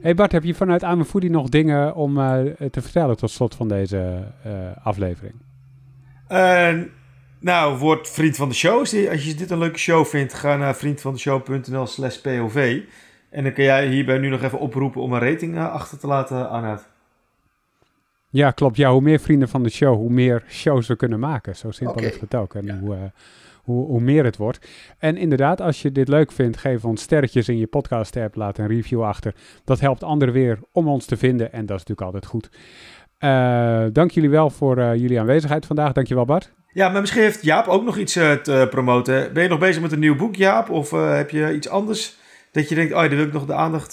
Hey 0.00 0.14
Bart, 0.14 0.32
heb 0.32 0.44
je 0.44 0.54
vanuit 0.54 0.84
Aan 0.84 1.04
Foodie 1.04 1.30
nog 1.30 1.48
dingen 1.48 1.94
om 1.94 2.18
uh, 2.18 2.40
te 2.70 2.82
vertellen 2.82 3.16
tot 3.16 3.30
slot 3.30 3.54
van 3.54 3.68
deze 3.68 4.24
uh, 4.46 4.52
aflevering? 4.82 5.34
Uh, 6.28 6.78
nou, 7.38 7.78
word 7.78 8.08
vriend 8.08 8.36
van 8.36 8.48
de 8.48 8.54
show. 8.54 8.78
Als 8.78 9.24
je 9.24 9.34
dit 9.34 9.50
een 9.50 9.58
leuke 9.58 9.78
show 9.78 10.06
vindt, 10.06 10.34
ga 10.34 10.56
naar 10.56 10.76
vriendvandeshow.nl 10.76 11.86
slash 11.86 12.16
POV. 12.16 12.80
En 13.30 13.42
dan 13.42 13.52
kun 13.52 13.64
jij 13.64 13.86
hierbij 13.86 14.18
nu 14.18 14.28
nog 14.28 14.42
even 14.42 14.58
oproepen 14.58 15.00
om 15.00 15.12
een 15.12 15.20
rating 15.20 15.58
achter 15.58 15.98
te 15.98 16.06
laten, 16.06 16.50
Arnoud. 16.50 16.91
Ja, 18.32 18.50
klopt. 18.50 18.76
Ja, 18.76 18.92
hoe 18.92 19.00
meer 19.00 19.20
vrienden 19.20 19.48
van 19.48 19.62
de 19.62 19.68
show, 19.68 19.96
hoe 19.96 20.10
meer 20.10 20.44
shows 20.48 20.86
we 20.86 20.96
kunnen 20.96 21.20
maken. 21.20 21.56
Zo 21.56 21.70
simpel 21.70 21.96
okay. 21.96 22.08
is 22.08 22.20
het 22.20 22.34
ook. 22.34 22.54
En 22.54 22.78
hoe, 22.78 23.12
hoe, 23.62 23.86
hoe 23.86 24.00
meer 24.00 24.24
het 24.24 24.36
wordt. 24.36 24.68
En 24.98 25.16
inderdaad, 25.16 25.60
als 25.60 25.82
je 25.82 25.92
dit 25.92 26.08
leuk 26.08 26.32
vindt, 26.32 26.56
geef 26.56 26.84
ons 26.84 27.02
sterretjes 27.02 27.48
in 27.48 27.58
je 27.58 27.66
podcast-app. 27.66 28.34
Laat 28.34 28.58
een 28.58 28.66
review 28.66 29.02
achter. 29.02 29.34
Dat 29.64 29.80
helpt 29.80 30.02
anderen 30.02 30.34
weer 30.34 30.58
om 30.72 30.88
ons 30.88 31.04
te 31.04 31.16
vinden. 31.16 31.52
En 31.52 31.66
dat 31.66 31.80
is 31.80 31.84
natuurlijk 31.84 32.00
altijd 32.00 32.26
goed. 32.26 32.50
Uh, 33.20 33.84
dank 33.92 34.10
jullie 34.10 34.30
wel 34.30 34.50
voor 34.50 34.78
uh, 34.78 34.94
jullie 34.94 35.20
aanwezigheid 35.20 35.66
vandaag. 35.66 35.92
Dankjewel 35.92 36.24
Bart. 36.24 36.52
Ja, 36.72 36.88
maar 36.88 37.00
misschien 37.00 37.22
heeft 37.22 37.42
Jaap 37.42 37.66
ook 37.66 37.84
nog 37.84 37.96
iets 37.96 38.16
uh, 38.16 38.32
te 38.32 38.66
promoten. 38.70 39.32
Ben 39.32 39.42
je 39.42 39.48
nog 39.48 39.58
bezig 39.58 39.82
met 39.82 39.92
een 39.92 39.98
nieuw 39.98 40.16
boek, 40.16 40.34
Jaap? 40.34 40.70
Of 40.70 40.90
heb 40.90 41.30
je 41.30 41.54
iets 41.54 41.68
anders 41.68 42.16
dat 42.52 42.68
je 42.68 42.74
denkt, 42.74 42.92
oh, 42.92 42.98
daar 42.98 43.08
wil 43.08 43.26
ik 43.26 43.32
nog 43.32 43.46
de 43.46 43.54
aandacht 43.54 43.90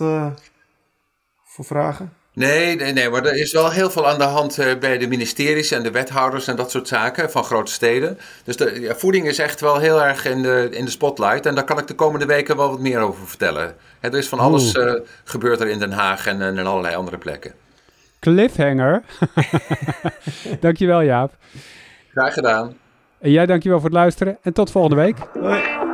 voor 1.43 1.65
vragen? 1.65 2.13
Nee, 2.33 2.75
nee, 2.75 2.93
nee, 2.93 3.09
maar 3.09 3.25
er 3.25 3.35
is 3.35 3.51
wel 3.51 3.71
heel 3.71 3.89
veel 3.89 4.07
aan 4.07 4.17
de 4.17 4.23
hand 4.23 4.57
eh, 4.57 4.77
bij 4.79 4.97
de 4.97 5.07
ministeries 5.07 5.71
en 5.71 5.83
de 5.83 5.91
wethouders 5.91 6.47
en 6.47 6.55
dat 6.55 6.71
soort 6.71 6.87
zaken 6.87 7.31
van 7.31 7.43
grote 7.43 7.71
steden. 7.71 8.17
Dus 8.43 8.57
de 8.57 8.79
ja, 8.81 8.95
voeding 8.95 9.27
is 9.27 9.39
echt 9.39 9.61
wel 9.61 9.77
heel 9.77 10.03
erg 10.03 10.25
in 10.25 10.41
de, 10.41 10.67
in 10.71 10.85
de 10.85 10.91
spotlight. 10.91 11.45
En 11.45 11.55
daar 11.55 11.63
kan 11.63 11.79
ik 11.79 11.87
de 11.87 11.95
komende 11.95 12.25
weken 12.25 12.57
wel 12.57 12.69
wat 12.69 12.79
meer 12.79 12.99
over 12.99 13.27
vertellen. 13.27 13.75
er 13.99 14.17
is 14.17 14.27
van 14.27 14.39
alles 14.39 14.73
uh, 14.73 14.93
gebeurd 15.23 15.61
er 15.61 15.67
in 15.67 15.79
Den 15.79 15.91
Haag 15.91 16.27
en, 16.27 16.41
en 16.41 16.65
allerlei 16.65 16.95
andere 16.95 17.17
plekken. 17.17 17.53
Cliffhanger. 18.19 19.03
dankjewel 20.59 21.01
Jaap. 21.01 21.33
Graag 22.11 22.33
gedaan. 22.33 22.77
En 23.19 23.31
jij 23.31 23.45
dankjewel 23.45 23.79
voor 23.79 23.89
het 23.89 23.97
luisteren 23.97 24.37
en 24.41 24.53
tot 24.53 24.71
volgende 24.71 24.95
week. 24.95 25.17
Hoi. 25.39 25.88